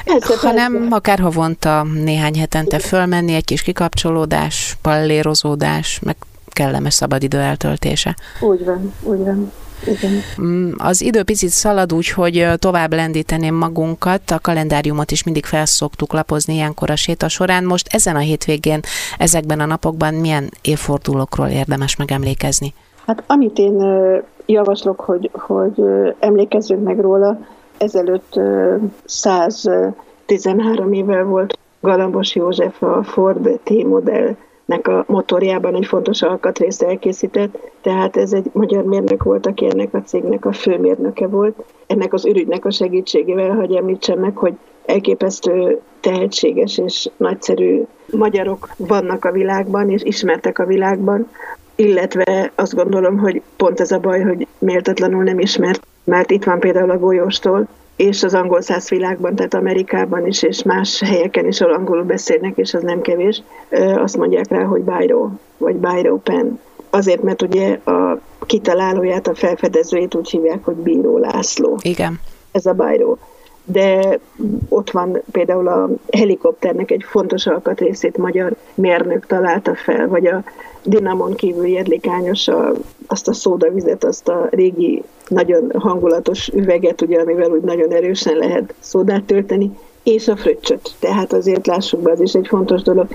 persze, 0.06 0.48
hanem 0.48 0.74
persze. 0.74 0.96
akár 0.96 1.20
havonta 1.20 1.84
néhány 2.03 2.39
hetente 2.39 2.80
fölmenni, 2.80 3.34
egy 3.34 3.46
kis 3.46 3.62
kikapcsolódás, 3.62 4.77
pallérozódás, 4.82 6.00
meg 6.00 6.15
kellemes 6.48 6.94
szabadidő 6.94 7.38
eltöltése. 7.38 8.15
Úgy 8.39 8.65
van, 8.65 8.94
úgy 9.03 9.20
van. 9.20 9.51
Igen. 9.86 10.12
Mm, 10.42 10.72
az 10.78 11.02
idő 11.02 11.24
picit 11.24 11.50
szalad 11.50 11.94
úgy, 11.94 12.10
hogy 12.10 12.48
tovább 12.56 12.94
lendíteném 12.94 13.56
magunkat. 13.56 14.32
A 14.32 14.40
kalendáriumot 14.40 15.12
is 15.12 15.24
mindig 15.24 15.46
felszoktuk 15.46 16.14
lapozni 16.14 16.54
ilyenkor 16.54 16.90
a 16.90 16.96
séta 16.96 17.28
során. 17.28 17.64
Most 17.64 17.88
ezen 17.94 18.16
a 18.16 18.20
hétvégén, 18.20 18.80
ezekben 19.18 19.60
a 19.60 19.66
napokban 19.66 20.14
milyen 20.14 20.50
évfordulókról 20.62 21.48
érdemes 21.48 21.96
megemlékezni? 21.96 22.74
Hát 23.06 23.24
amit 23.28 23.58
én 23.58 23.82
javaslok, 24.46 25.00
hogy, 25.00 25.30
hogy 25.34 25.84
emlékezzünk 26.20 26.84
meg 26.84 27.00
róla, 27.00 27.40
ezelőtt 27.78 28.40
113 29.06 30.94
évvel 30.94 31.24
volt 31.24 31.58
Galambos 31.80 32.36
József 32.36 32.84
a 32.84 33.04
Ford 33.04 33.60
T-modell 33.64 34.36
nek 34.72 34.88
a 34.88 35.04
motorjában 35.08 35.75
egy 35.75 35.86
fontos 35.86 36.22
alkatrészt 36.22 36.82
elkészített, 36.82 37.72
tehát 37.82 38.18
ez 38.18 38.34
egy 38.34 38.50
magyar 38.54 38.84
mérnök 38.84 39.24
volt, 39.24 39.46
aki 39.46 39.66
ennek 39.66 39.94
a 39.94 40.01
cégnek 40.01 40.46
a 40.46 40.51
főmérnöke 40.51 41.28
volt. 41.28 41.63
Ennek 41.88 42.13
az 42.13 42.25
ürügynek 42.25 42.66
a 42.66 42.72
segítségével, 42.72 43.56
hogy 43.56 43.75
említsem 43.75 44.20
meg, 44.20 44.38
hogy 44.38 44.54
elképesztő 44.86 45.80
tehetséges 46.00 46.78
és 46.78 47.10
nagyszerű 47.18 47.82
magyarok 48.12 48.70
vannak 48.78 49.25
a 49.25 49.32
világban, 49.32 49.90
és 49.90 50.01
ismertek 50.04 50.60
a 50.60 50.66
világban, 50.66 51.30
illetve 51.75 52.51
azt 52.56 52.75
gondolom, 52.75 53.18
hogy 53.18 53.42
pont 53.56 53.80
ez 53.80 53.92
a 53.92 54.00
baj, 54.00 54.22
hogy 54.22 54.48
méltatlanul 54.58 55.24
nem 55.24 55.40
ismert, 55.40 55.88
mert 56.04 56.32
itt 56.32 56.44
van 56.44 56.60
például 56.60 56.90
a 56.90 57.00
golyóstól, 57.00 57.68
és 58.01 58.24
az 58.24 58.34
angol 58.34 58.62
száz 58.62 58.89
világban, 58.89 59.36
tehát 59.36 59.53
Amerikában 59.53 60.27
is, 60.27 60.43
és 60.43 60.63
más 60.63 61.00
helyeken 61.00 61.48
is, 61.48 61.62
ahol 61.62 61.74
angolul 61.74 62.03
beszélnek, 62.03 62.58
és 62.58 62.74
az 62.74 62.81
nem 62.84 63.01
kevés, 63.01 63.43
azt 63.96 64.17
mondják 64.17 64.48
rá, 64.50 64.63
hogy 64.63 64.81
Biro, 64.81 65.29
vagy 65.58 65.75
Biro 65.75 66.17
Pen. 66.17 66.60
Azért, 66.89 67.22
mert 67.22 67.41
ugye 67.41 67.79
a 67.86 68.20
kitalálóját, 68.46 69.27
a 69.27 69.36
felfedezőjét 69.36 70.15
úgy 70.15 70.29
hívják, 70.29 70.65
hogy 70.65 70.75
Bíró 70.75 71.17
László. 71.17 71.79
Igen. 71.81 72.20
Ez 72.51 72.65
a 72.65 72.74
Biro. 72.74 73.15
De 73.65 74.20
ott 74.70 74.91
van 74.91 75.22
például 75.31 75.67
a 75.67 75.89
helikopternek 76.12 76.91
egy 76.91 77.03
fontos 77.08 77.48
alkatrészét 77.48 78.17
magyar 78.17 78.55
mérnök 78.74 79.25
találta 79.25 79.75
fel, 79.75 80.08
vagy 80.08 80.27
a 80.27 80.43
dinamon 80.84 81.34
kívül 81.34 81.68
jedlikányos 81.68 82.48
a, 82.48 82.72
azt 83.08 83.28
a 83.28 83.34
szódavizet, 83.34 84.04
azt 84.04 84.28
a 84.28 84.48
régi, 84.50 85.04
nagyon 85.28 85.72
hangulatos 85.74 86.48
üveget, 86.48 87.02
ugye, 87.02 87.20
amivel 87.20 87.52
úgy 87.52 87.62
nagyon 87.62 87.92
erősen 87.92 88.36
lehet 88.38 88.74
szódát 88.80 89.24
tölteni, 89.24 89.72
és 90.04 90.28
a 90.28 90.36
fröccsöt. 90.36 90.96
Tehát 91.00 91.34
azért 91.34 91.68
lássuk 91.68 92.02
be, 92.02 92.12
az 92.12 92.22
is 92.22 92.34
egy 92.34 92.48
fontos 92.48 92.82
dolog. 92.82 93.08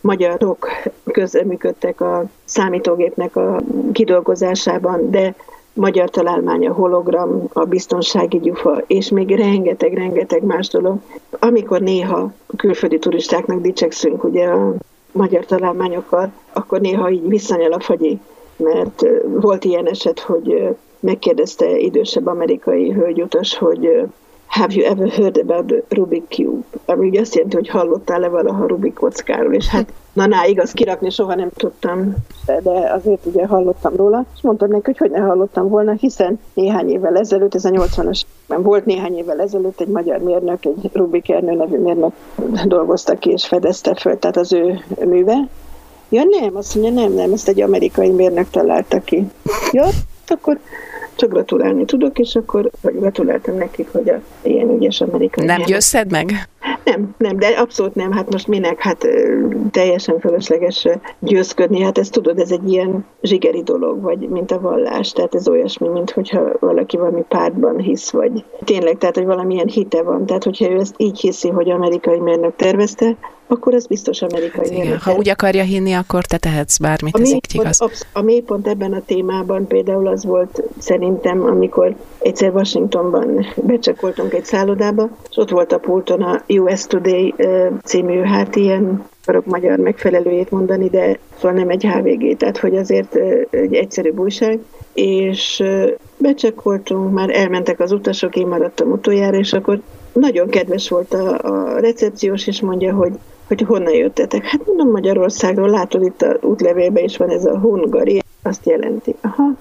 Magyarok 0.00 0.68
közreműködtek 1.12 2.00
a 2.00 2.24
számítógépnek 2.44 3.36
a 3.36 3.60
kidolgozásában, 3.92 5.10
de 5.10 5.34
magyar 5.72 6.10
találmánya, 6.10 6.72
hologram, 6.72 7.48
a 7.52 7.64
biztonsági 7.64 8.38
gyufa, 8.38 8.82
és 8.86 9.08
még 9.08 9.30
rengeteg-rengeteg 9.36 10.42
más 10.42 10.68
dolog. 10.68 10.98
Amikor 11.38 11.80
néha 11.80 12.32
külföldi 12.56 12.98
turistáknak 12.98 13.60
dicsekszünk 13.60 14.24
ugye 14.24 14.44
a 14.44 14.74
magyar 15.14 15.44
találmányokkal, 15.44 16.32
akkor 16.52 16.80
néha 16.80 17.10
így 17.10 17.28
visszanyal 17.28 17.72
a 17.72 17.80
fagyi. 17.80 18.20
mert 18.56 19.02
volt 19.26 19.64
ilyen 19.64 19.86
eset, 19.86 20.20
hogy 20.20 20.76
megkérdezte 21.00 21.78
idősebb 21.78 22.26
amerikai 22.26 22.92
hölgyutas, 22.92 23.58
hogy 23.58 24.02
Have 24.54 24.76
you 24.76 24.84
ever 24.84 25.08
heard 25.08 25.36
about 25.36 25.66
the 25.66 25.82
Rubik 25.88 26.28
Cube? 26.28 26.64
Ami 26.84 27.18
azt 27.18 27.34
jelenti, 27.34 27.56
hogy 27.56 27.68
hallottál-e 27.68 28.28
valaha 28.28 28.66
Rubik 28.66 28.94
kockáról, 28.94 29.54
és 29.54 29.66
hát 29.66 29.92
na, 30.12 30.26
na, 30.26 30.46
igaz, 30.46 30.72
kirakni 30.72 31.10
soha 31.10 31.34
nem 31.34 31.48
tudtam, 31.56 32.14
de 32.46 32.92
azért 32.92 33.26
ugye 33.26 33.46
hallottam 33.46 33.96
róla, 33.96 34.24
és 34.34 34.40
mondtam 34.42 34.68
neki, 34.68 34.82
hogy 34.84 34.96
hogy 34.96 35.10
ne 35.10 35.18
hallottam 35.18 35.68
volna, 35.68 35.92
hiszen 35.92 36.40
néhány 36.52 36.90
évvel 36.90 37.16
ezelőtt, 37.16 37.54
ez 37.54 37.64
a 37.64 37.70
80-as 37.70 38.20
volt 38.46 38.84
néhány 38.84 39.16
évvel 39.16 39.40
ezelőtt 39.40 39.80
egy 39.80 39.88
magyar 39.88 40.18
mérnök, 40.18 40.64
egy 40.64 40.90
Rubik 40.92 41.30
Ernő 41.30 41.54
nevű 41.54 41.78
mérnök 41.78 42.12
dolgozta 42.64 43.18
ki 43.18 43.30
és 43.30 43.46
fedezte 43.46 43.94
föl, 43.94 44.18
tehát 44.18 44.36
az 44.36 44.52
ő 44.52 44.84
műve. 45.04 45.48
Ja 46.08 46.22
nem, 46.40 46.56
azt 46.56 46.74
mondja, 46.74 47.02
nem, 47.02 47.12
nem, 47.12 47.32
ezt 47.32 47.48
egy 47.48 47.60
amerikai 47.60 48.10
mérnök 48.10 48.50
találta 48.50 49.00
ki. 49.00 49.26
Ja, 49.72 49.86
akkor 50.26 50.58
csak 51.16 51.30
gratulálni 51.30 51.84
tudok, 51.84 52.18
és 52.18 52.36
akkor 52.36 52.70
vagy 52.80 52.98
gratuláltam 52.98 53.56
nekik, 53.56 53.88
hogy 53.92 54.08
a 54.08 54.20
ilyen 54.42 54.70
ügyes 54.70 55.00
amerikai. 55.00 55.44
Nem 55.44 55.62
győzted 55.62 56.10
meg? 56.10 56.48
Nem, 56.84 57.14
nem, 57.18 57.36
de 57.36 57.46
abszolút 57.46 57.94
nem. 57.94 58.12
Hát 58.12 58.32
most 58.32 58.46
minek? 58.46 58.80
Hát 58.80 59.06
teljesen 59.70 60.20
fölösleges 60.20 60.88
győzködni. 61.18 61.82
Hát 61.82 61.98
ezt 61.98 62.12
tudod, 62.12 62.38
ez 62.38 62.50
egy 62.50 62.72
ilyen 62.72 63.04
zsigeri 63.22 63.62
dolog, 63.62 64.00
vagy 64.00 64.18
mint 64.18 64.50
a 64.50 64.60
vallás. 64.60 65.12
Tehát 65.12 65.34
ez 65.34 65.48
olyasmi, 65.48 65.88
mint 65.88 66.10
hogyha 66.10 66.52
valaki 66.60 66.96
valami 66.96 67.24
pártban 67.28 67.78
hisz, 67.78 68.10
vagy 68.10 68.44
tényleg, 68.64 68.98
tehát 68.98 69.16
hogy 69.16 69.26
valamilyen 69.26 69.68
hite 69.68 70.02
van. 70.02 70.26
Tehát 70.26 70.44
hogyha 70.44 70.70
ő 70.70 70.78
ezt 70.78 70.94
így 70.96 71.20
hiszi, 71.20 71.48
hogy 71.48 71.70
amerikai 71.70 72.18
mérnök 72.18 72.56
tervezte, 72.56 73.16
akkor 73.46 73.74
ez 73.74 73.86
biztos 73.86 74.22
amerikai 74.22 74.74
hát 74.74 74.84
igen, 74.84 74.98
Ha 74.98 75.14
úgy 75.14 75.28
akarja 75.28 75.62
hinni, 75.62 75.92
akkor 75.92 76.24
te 76.24 76.36
tehetsz 76.36 76.78
bármit, 76.78 77.16
a 77.16 77.20
ez 77.20 77.32
így 77.32 77.46
igaz. 77.52 77.80
A 78.12 78.20
mélypont 78.20 78.68
ebben 78.68 78.92
a 78.92 79.02
témában 79.06 79.66
például 79.66 80.06
az 80.06 80.24
volt 80.24 80.62
szerintem, 80.78 81.44
amikor 81.44 81.94
egyszer 82.18 82.54
Washingtonban 82.54 83.46
becsekoltunk 83.54 84.32
egy 84.32 84.44
szállodába, 84.44 85.08
és 85.30 85.36
ott 85.36 85.50
volt 85.50 85.72
a 85.72 85.78
pulton 85.78 86.22
a 86.22 86.42
US 86.48 86.86
Today 86.86 87.34
című, 87.84 88.20
hát 88.20 88.56
ilyen 88.56 89.04
akarok 89.22 89.46
magyar 89.46 89.78
megfelelőjét 89.78 90.50
mondani, 90.50 90.88
de 90.88 91.18
szóval 91.36 91.52
nem 91.52 91.68
egy 91.68 91.84
HVG, 91.84 92.36
tehát 92.36 92.58
hogy 92.58 92.76
azért 92.76 93.14
egy 93.50 93.74
egyszerű 93.74 94.10
újság, 94.16 94.58
és 94.92 95.62
becsekkoltunk, 96.16 97.12
már 97.12 97.30
elmentek 97.30 97.80
az 97.80 97.92
utasok, 97.92 98.36
én 98.36 98.46
maradtam 98.46 98.90
utoljára, 98.90 99.36
és 99.36 99.52
akkor 99.52 99.80
nagyon 100.12 100.48
kedves 100.48 100.88
volt 100.88 101.14
a, 101.14 101.38
a 101.42 101.78
recepciós, 101.78 102.46
és 102.46 102.60
mondja, 102.60 102.94
hogy 102.94 103.12
hogy 103.48 103.60
honnan 103.60 103.94
jöttetek. 103.94 104.44
Hát 104.44 104.66
mondom 104.66 104.90
Magyarországról, 104.90 105.68
látod 105.68 106.02
itt 106.02 106.22
a 106.22 106.38
útlevélben 106.40 107.04
is 107.04 107.16
van 107.16 107.30
ez 107.30 107.44
a 107.44 107.58
hungari, 107.58 108.22
azt 108.42 108.66
jelenti. 108.66 109.14
Aha, 109.20 109.56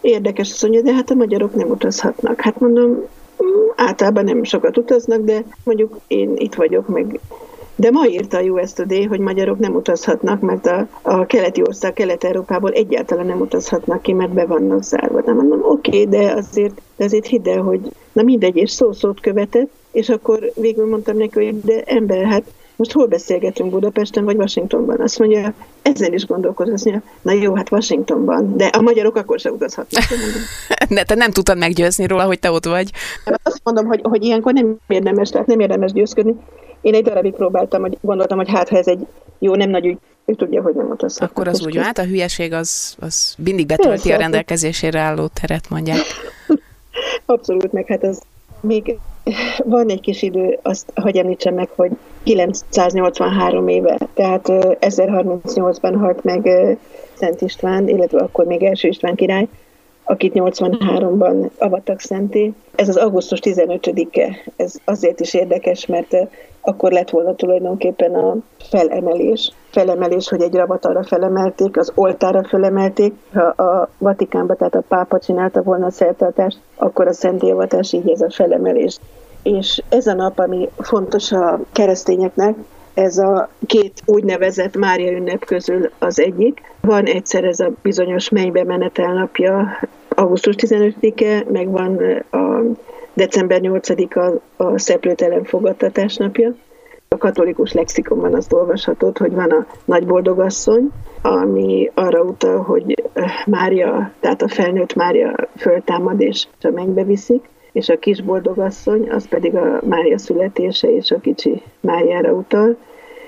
érdekes, 0.00 0.50
azt 0.50 0.62
mondja, 0.62 0.82
de 0.82 0.94
hát 0.94 1.10
a 1.10 1.14
magyarok 1.14 1.54
nem 1.54 1.70
utazhatnak. 1.70 2.40
Hát 2.40 2.60
mondom, 2.60 2.90
mm, 2.90 3.68
általában 3.76 4.24
nem 4.24 4.44
sokat 4.44 4.78
utaznak, 4.78 5.20
de 5.20 5.44
mondjuk 5.64 5.98
én 6.06 6.32
itt 6.36 6.54
vagyok, 6.54 6.88
meg 6.88 7.20
de 7.76 7.90
ma 7.90 8.06
írta 8.06 8.38
a 8.38 8.42
US 8.42 8.72
hogy 9.08 9.18
magyarok 9.18 9.58
nem 9.58 9.74
utazhatnak, 9.74 10.40
mert 10.40 10.66
a, 10.66 10.88
a 11.02 11.26
keleti 11.26 11.62
ország, 11.62 11.92
Kelet-Európából 11.92 12.70
egyáltalán 12.70 13.26
nem 13.26 13.40
utazhatnak 13.40 14.02
ki, 14.02 14.12
mert 14.12 14.32
be 14.32 14.46
vannak 14.46 14.82
zárva. 14.82 15.22
Nem 15.26 15.36
mondom, 15.36 15.62
oké, 15.62 15.90
okay, 15.90 16.06
de 16.06 16.32
azért, 16.32 16.80
de 16.96 17.04
azért 17.04 17.26
hidd 17.26 17.48
el, 17.48 17.62
hogy 17.62 17.80
na 18.12 18.22
mindegy, 18.22 18.56
és 18.56 18.70
szó-szót 18.70 19.20
követett, 19.20 19.70
és 19.90 20.08
akkor 20.08 20.50
végül 20.54 20.88
mondtam 20.88 21.16
neki, 21.16 21.44
hogy 21.44 21.60
de 21.60 21.82
ember, 21.82 22.24
hát 22.24 22.42
most 22.76 22.92
hol 22.92 23.06
beszélgetünk 23.06 23.70
Budapesten 23.70 24.24
vagy 24.24 24.36
Washingtonban? 24.36 25.00
Azt 25.00 25.18
mondja, 25.18 25.54
ezzel 25.82 26.12
is 26.12 26.26
gondolkodsz, 26.26 26.70
azt 26.70 26.84
mondja, 26.84 27.02
na 27.22 27.32
jó, 27.32 27.54
hát 27.54 27.70
Washingtonban, 27.70 28.56
de 28.56 28.66
a 28.66 28.80
magyarok 28.80 29.16
akkor 29.16 29.38
se 29.40 29.50
utazhatnak. 29.50 30.02
De 30.88 31.02
te 31.08 31.14
nem 31.14 31.30
tudtad 31.30 31.58
meggyőzni 31.58 32.06
róla, 32.06 32.24
hogy 32.24 32.38
te 32.38 32.50
ott 32.50 32.64
vagy. 32.64 32.90
Azt 33.42 33.60
mondom, 33.62 33.86
hogy, 33.86 34.00
hogy 34.02 34.24
ilyenkor 34.24 34.52
nem 34.52 34.76
érdemes, 34.88 35.30
tehát 35.30 35.46
nem 35.46 35.60
érdemes 35.60 35.92
győzködni. 35.92 36.34
Én 36.80 36.94
egy 36.94 37.04
darabig 37.04 37.32
próbáltam, 37.32 37.80
hogy 37.80 37.98
gondoltam, 38.00 38.38
hogy 38.38 38.50
hát 38.50 38.68
ha 38.68 38.76
ez 38.76 38.86
egy 38.86 39.06
jó, 39.38 39.54
nem 39.54 39.70
nagy 39.70 39.86
ügy, 39.86 39.98
ő 40.24 40.34
tudja, 40.34 40.62
hogy 40.62 40.74
nem 40.74 40.90
utazhat. 40.90 41.30
Akkor 41.30 41.48
az 41.48 41.64
úgy, 41.64 41.76
hát 41.76 41.98
a 41.98 42.04
hülyeség 42.04 42.52
az, 42.52 42.96
az 43.00 43.34
mindig 43.38 43.66
betölti 43.66 43.88
Persze, 43.88 44.14
a 44.14 44.18
rendelkezésére 44.18 45.00
álló 45.00 45.26
teret, 45.40 45.70
mondják. 45.70 46.00
Abszolút, 47.26 47.72
meg 47.72 47.86
hát 47.86 48.04
az 48.04 48.20
még 48.60 48.98
van 49.64 49.88
egy 49.88 50.00
kis 50.00 50.22
idő, 50.22 50.58
azt 50.62 50.92
hogy 50.94 51.16
említsem 51.16 51.54
meg, 51.54 51.68
hogy 51.76 51.90
983 52.24 53.68
éve, 53.68 53.98
tehát 54.14 54.48
1038-ban 54.80 55.94
halt 55.98 56.24
meg 56.24 56.48
Szent 57.14 57.40
István, 57.40 57.88
illetve 57.88 58.18
akkor 58.18 58.44
még 58.44 58.62
első 58.62 58.88
István 58.88 59.14
király, 59.14 59.46
akit 60.04 60.32
83-ban 60.34 61.50
avattak 61.58 62.00
szenté. 62.00 62.52
Ez 62.74 62.88
az 62.88 62.96
augusztus 62.96 63.38
15-e, 63.42 64.36
ez 64.56 64.74
azért 64.84 65.20
is 65.20 65.34
érdekes, 65.34 65.86
mert 65.86 66.16
akkor 66.60 66.92
lett 66.92 67.10
volna 67.10 67.34
tulajdonképpen 67.34 68.14
a 68.14 68.36
felemelés. 68.68 69.52
Felemelés, 69.74 70.28
hogy 70.28 70.42
egy 70.42 70.54
ravatalra 70.54 71.02
felemelték, 71.02 71.76
az 71.76 71.92
oltára 71.94 72.44
felemelték. 72.44 73.14
Ha 73.32 73.40
a 73.40 73.88
Vatikánba, 73.98 74.54
tehát 74.54 74.74
a 74.74 74.84
pápa 74.88 75.18
csinálta 75.18 75.62
volna 75.62 75.86
a 75.86 75.90
szertartást, 75.90 76.58
akkor 76.76 77.06
a 77.06 77.12
szentélyavatást, 77.12 77.92
így 77.92 78.10
ez 78.10 78.20
a 78.20 78.30
felemelés. 78.30 78.98
És 79.42 79.82
ez 79.88 80.06
a 80.06 80.14
nap, 80.14 80.38
ami 80.38 80.68
fontos 80.78 81.32
a 81.32 81.60
keresztényeknek, 81.72 82.56
ez 82.94 83.18
a 83.18 83.48
két 83.66 84.02
úgynevezett 84.06 84.76
Mária 84.76 85.12
ünnep 85.12 85.44
közül 85.44 85.90
az 85.98 86.20
egyik. 86.20 86.62
Van 86.80 87.04
egyszer 87.04 87.44
ez 87.44 87.60
a 87.60 87.72
bizonyos 87.82 88.28
mennybe 88.28 88.64
menetelnapja, 88.64 89.78
augusztus 90.08 90.54
15-e, 90.58 91.44
meg 91.52 91.70
van 91.70 91.96
a 92.30 92.62
december 93.14 93.60
8-a 93.62 94.40
a 94.64 94.78
szeplőtelen 94.78 95.44
fogadtatás 95.44 96.16
napja. 96.16 96.54
A 97.14 97.18
katolikus 97.18 97.72
lexikonban 97.72 98.34
azt 98.34 98.52
olvashatod, 98.52 99.18
hogy 99.18 99.32
van 99.32 99.50
a 99.50 99.66
nagy 99.84 100.06
boldogasszony, 100.06 100.90
ami 101.22 101.90
arra 101.94 102.22
utal, 102.22 102.62
hogy 102.62 103.02
Mária, 103.46 104.12
tehát 104.20 104.42
a 104.42 104.48
felnőtt 104.48 104.94
Mária 104.94 105.34
föltámad 105.56 106.20
és 106.20 106.46
a 106.60 106.70
mennybe 106.70 107.04
viszik, 107.04 107.48
és 107.72 107.88
a 107.88 107.98
kis 107.98 108.22
boldogasszony, 108.22 109.10
az 109.10 109.28
pedig 109.28 109.56
a 109.56 109.80
Mária 109.88 110.18
születése 110.18 110.90
és 110.90 111.10
a 111.10 111.20
kicsi 111.20 111.62
Máriára 111.80 112.32
utal, 112.32 112.76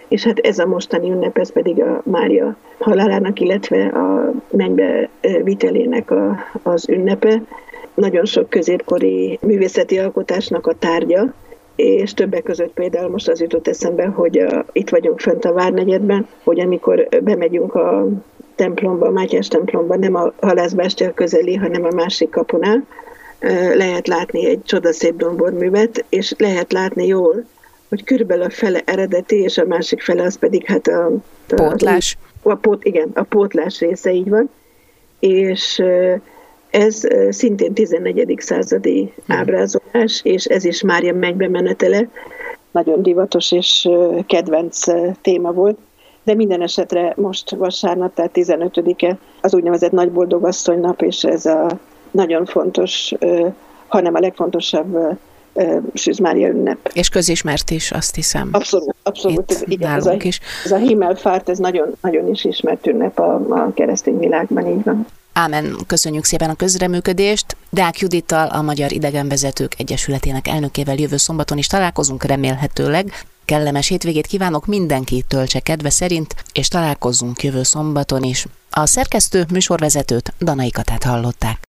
és 0.08 0.24
hát 0.24 0.38
ez 0.38 0.58
a 0.58 0.66
mostani 0.66 1.10
ünnep, 1.10 1.38
ez 1.38 1.52
pedig 1.52 1.82
a 1.82 2.02
Mária 2.04 2.56
halálának, 2.78 3.40
illetve 3.40 3.86
a 3.86 4.32
mennybe 4.50 5.08
vitelének 5.42 6.10
a, 6.10 6.36
az 6.62 6.88
ünnepe. 6.88 7.42
Nagyon 7.94 8.24
sok 8.24 8.48
középkori 8.48 9.38
művészeti 9.42 9.98
alkotásnak 9.98 10.66
a 10.66 10.74
tárgya, 10.74 11.34
és 11.76 12.14
többek 12.14 12.42
között 12.42 12.72
például 12.72 13.10
most 13.10 13.28
az 13.28 13.40
jutott 13.40 13.68
eszembe, 13.68 14.06
hogy 14.06 14.38
a, 14.38 14.64
itt 14.72 14.88
vagyunk 14.88 15.20
fönt 15.20 15.44
a 15.44 15.52
Várnegyedben, 15.52 16.26
hogy 16.44 16.60
amikor 16.60 17.08
bemegyünk 17.22 17.74
a 17.74 18.08
templomba, 18.54 19.06
a 19.06 19.10
Mátyás 19.10 19.48
templomba, 19.48 19.96
nem 19.96 20.14
a 20.14 20.32
halászbástya 20.40 21.12
közeli, 21.14 21.54
hanem 21.54 21.84
a 21.84 21.94
másik 21.94 22.30
kapunál, 22.30 22.86
lehet 23.74 24.08
látni 24.08 24.46
egy 24.46 24.62
csodaszép 24.64 25.16
domborművet, 25.16 26.04
és 26.08 26.34
lehet 26.38 26.72
látni 26.72 27.06
jól, 27.06 27.44
hogy 27.88 28.04
körülbelül 28.04 28.44
a 28.44 28.50
fele 28.50 28.82
eredeti, 28.84 29.36
és 29.36 29.58
a 29.58 29.64
másik 29.64 30.02
fele 30.02 30.22
az 30.22 30.38
pedig 30.38 30.66
hát 30.66 30.86
a... 30.86 31.06
a 31.06 31.54
pótlás. 31.54 32.18
A, 32.42 32.50
a 32.50 32.54
pót, 32.54 32.84
igen, 32.84 33.10
a 33.14 33.22
pótlás 33.22 33.80
része 33.80 34.12
így 34.12 34.28
van. 34.28 34.50
És 35.20 35.82
ez 36.76 37.02
szintén 37.30 37.72
14. 37.72 38.34
századi 38.38 39.12
hmm. 39.26 39.38
ábrázolás, 39.38 40.20
és 40.22 40.44
ez 40.44 40.64
is 40.64 40.82
Mária 40.82 41.14
megy 41.14 41.36
menetele. 41.36 42.08
Nagyon 42.70 43.02
divatos 43.02 43.52
és 43.52 43.88
kedvenc 44.26 44.80
téma 45.22 45.52
volt. 45.52 45.78
De 46.22 46.34
minden 46.34 46.62
esetre 46.62 47.12
most 47.16 47.50
vasárnap, 47.50 48.14
tehát 48.14 48.30
15-e 48.34 49.18
az 49.40 49.54
úgynevezett 49.54 49.92
Nagyboldogasszony 49.92 50.80
nap, 50.80 51.02
és 51.02 51.24
ez 51.24 51.46
a 51.46 51.78
nagyon 52.10 52.44
fontos, 52.44 53.12
hanem 53.86 54.14
a 54.14 54.20
legfontosabb 54.20 55.18
Szűz 55.94 56.18
Mária 56.18 56.48
ünnep. 56.48 56.90
És 56.92 57.08
közismert 57.08 57.70
is, 57.70 57.90
azt 57.90 58.14
hiszem. 58.14 58.48
Abszolút, 58.52 58.94
abszolút. 59.02 59.50
Ez, 59.50 59.62
igen, 59.66 59.92
ez 59.92 60.06
a, 60.06 60.16
is. 60.22 60.40
ez 60.64 60.72
a 60.72 60.76
Himmelfárt, 60.76 61.48
ez 61.48 61.58
nagyon, 61.58 61.96
nagyon 62.00 62.28
is 62.28 62.44
ismert 62.44 62.86
ünnep 62.86 63.18
a, 63.18 63.34
a 63.34 63.72
keresztény 63.74 64.18
világban, 64.18 64.66
így 64.66 64.84
van. 64.84 65.06
Ámen, 65.38 65.76
köszönjük 65.86 66.24
szépen 66.24 66.50
a 66.50 66.54
közreműködést. 66.54 67.56
Deák 67.70 67.98
Judittal, 67.98 68.46
a 68.48 68.62
Magyar 68.62 68.92
Idegenvezetők 68.92 69.74
Egyesületének 69.78 70.48
elnökével 70.48 70.94
jövő 70.94 71.16
szombaton 71.16 71.58
is 71.58 71.66
találkozunk 71.66 72.24
remélhetőleg. 72.24 73.12
Kellemes 73.44 73.88
hétvégét 73.88 74.26
kívánok 74.26 74.66
mindenki 74.66 75.24
töltse 75.28 75.60
kedve 75.60 75.90
szerint, 75.90 76.34
és 76.52 76.68
találkozzunk 76.68 77.42
jövő 77.42 77.62
szombaton 77.62 78.22
is. 78.22 78.46
A 78.70 78.86
szerkesztő 78.86 79.46
műsorvezetőt 79.52 80.32
Danai 80.40 80.70
Katát 80.70 81.04
hallották. 81.04 81.58